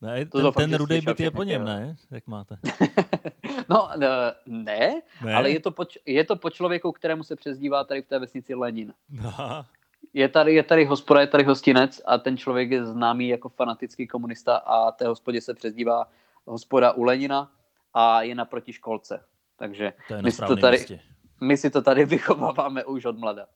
[0.00, 1.96] Ne, ten, ten rudý byt je po něm, ne?
[2.10, 2.58] Jak máte?
[3.68, 4.08] no, ne,
[4.46, 5.02] ne,
[5.36, 8.54] ale je to, po, je to po člověku, kterému se přezdívá tady v té vesnici
[8.54, 8.94] Lenin.
[9.24, 9.66] Aha.
[10.12, 14.06] Je tady, je tady hospoda, je tady hostinec a ten člověk je známý jako fanatický
[14.06, 16.10] komunista a té hospodě se přezdívá
[16.46, 17.52] hospoda u Lenina
[17.94, 19.24] a je naproti školce.
[19.56, 21.00] Takže to my, si to tady,
[21.40, 23.46] my si to tady vychováváme už od mlada.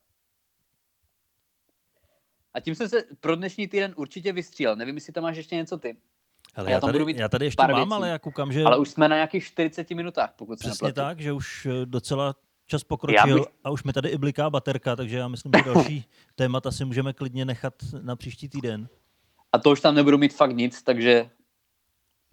[2.55, 4.77] A tím jsem se pro dnešní týden určitě vystřílel.
[4.77, 5.97] Nevím, jestli tam máš ještě něco ty.
[6.59, 7.93] Hele, já já, tam tady, budu mít já tady ještě mám, věcí.
[7.93, 11.21] ale já koukám, že Ale už jsme na nějakých 40 minutách, pokud se přesně tak,
[11.21, 12.35] že už eh, docela
[12.67, 16.05] čas pokročil bych- a už mi tady i bliká baterka, takže já myslím, že další
[16.35, 18.89] témata si můžeme klidně nechat na příští týden.
[19.53, 21.31] A to už tam nebudu mít fakt nic, takže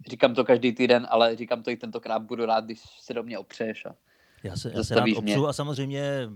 [0.08, 2.22] říkám to každý týden, ale říkám to i tentokrát.
[2.22, 3.86] Budu rád, když se do mě opřeješ.
[3.86, 3.94] A...
[4.42, 6.28] Já se, já se rád opřu a samozřejmě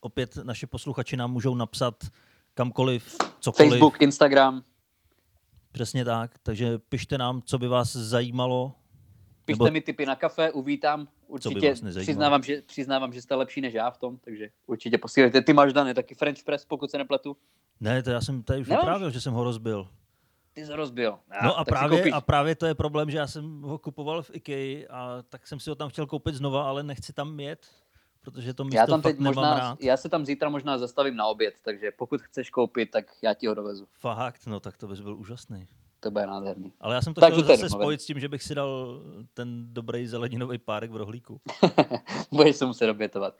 [0.00, 1.94] opět naši posluchači nám můžou napsat
[2.54, 3.70] kamkoliv, cokoliv.
[3.70, 4.62] Facebook, Instagram,
[5.72, 8.74] Přesně tak, takže pište nám, co by vás zajímalo.
[9.44, 11.08] pište Nebo- mi tipy na kafe, uvítám.
[11.26, 15.42] Určitě přiznávám že, přiznávám, že jste lepší než já v tom, takže určitě posílejte.
[15.42, 17.36] Ty máš dané taky French press, pokud se nepletu.
[17.80, 19.88] Ne, to já jsem tady už vyprávěl, že jsem ho rozbil.
[20.52, 21.18] Ty jsi rozbil.
[21.42, 24.86] No a právě, a právě to je problém, že já jsem ho kupoval v IKEA
[24.90, 27.66] a tak jsem si ho tam chtěl koupit znova, ale nechci tam jet,
[28.30, 29.82] protože to místo já tam fakt teď možná, rád.
[29.82, 33.46] já se tam zítra možná zastavím na oběd, takže pokud chceš koupit, tak já ti
[33.46, 33.86] ho dovezu.
[33.92, 35.68] Fakt, no tak to bys byl úžasný.
[36.00, 36.72] To bude nádherný.
[36.80, 39.02] Ale já jsem to Tak chtěl zase spojit s tím, že bych si dal
[39.34, 41.40] ten dobrý zeleninový párek v rohlíku.
[42.32, 43.34] Budeš se muset obětovat.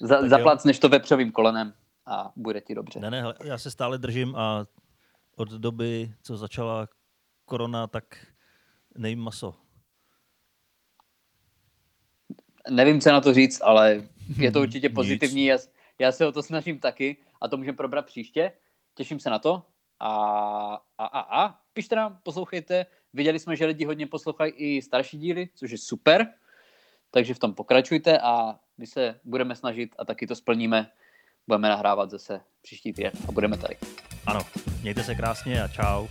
[0.00, 1.72] Za, zaplácneš to vepřovým kolenem
[2.06, 3.00] a bude ti dobře.
[3.00, 4.66] Ne, ne, hele, já se stále držím a
[5.36, 6.88] od doby, co začala
[7.44, 8.26] korona, tak
[8.96, 9.54] nejím maso.
[12.70, 14.02] Nevím, co na to říct, ale
[14.38, 15.46] je to určitě pozitivní.
[15.46, 15.58] Já,
[15.98, 18.52] já se o to snažím taky a to můžeme probrat příště.
[18.94, 19.62] Těším se na to.
[20.00, 20.10] A,
[20.98, 22.86] a, a, a pište nám, poslouchejte.
[23.12, 26.26] Viděli jsme, že lidi hodně poslouchají i starší díly, což je super.
[27.10, 30.90] Takže v tom pokračujte a my se budeme snažit a taky to splníme.
[31.46, 33.76] Budeme nahrávat zase příští týden a budeme tady.
[34.26, 34.40] Ano,
[34.82, 36.06] mějte se krásně a čau.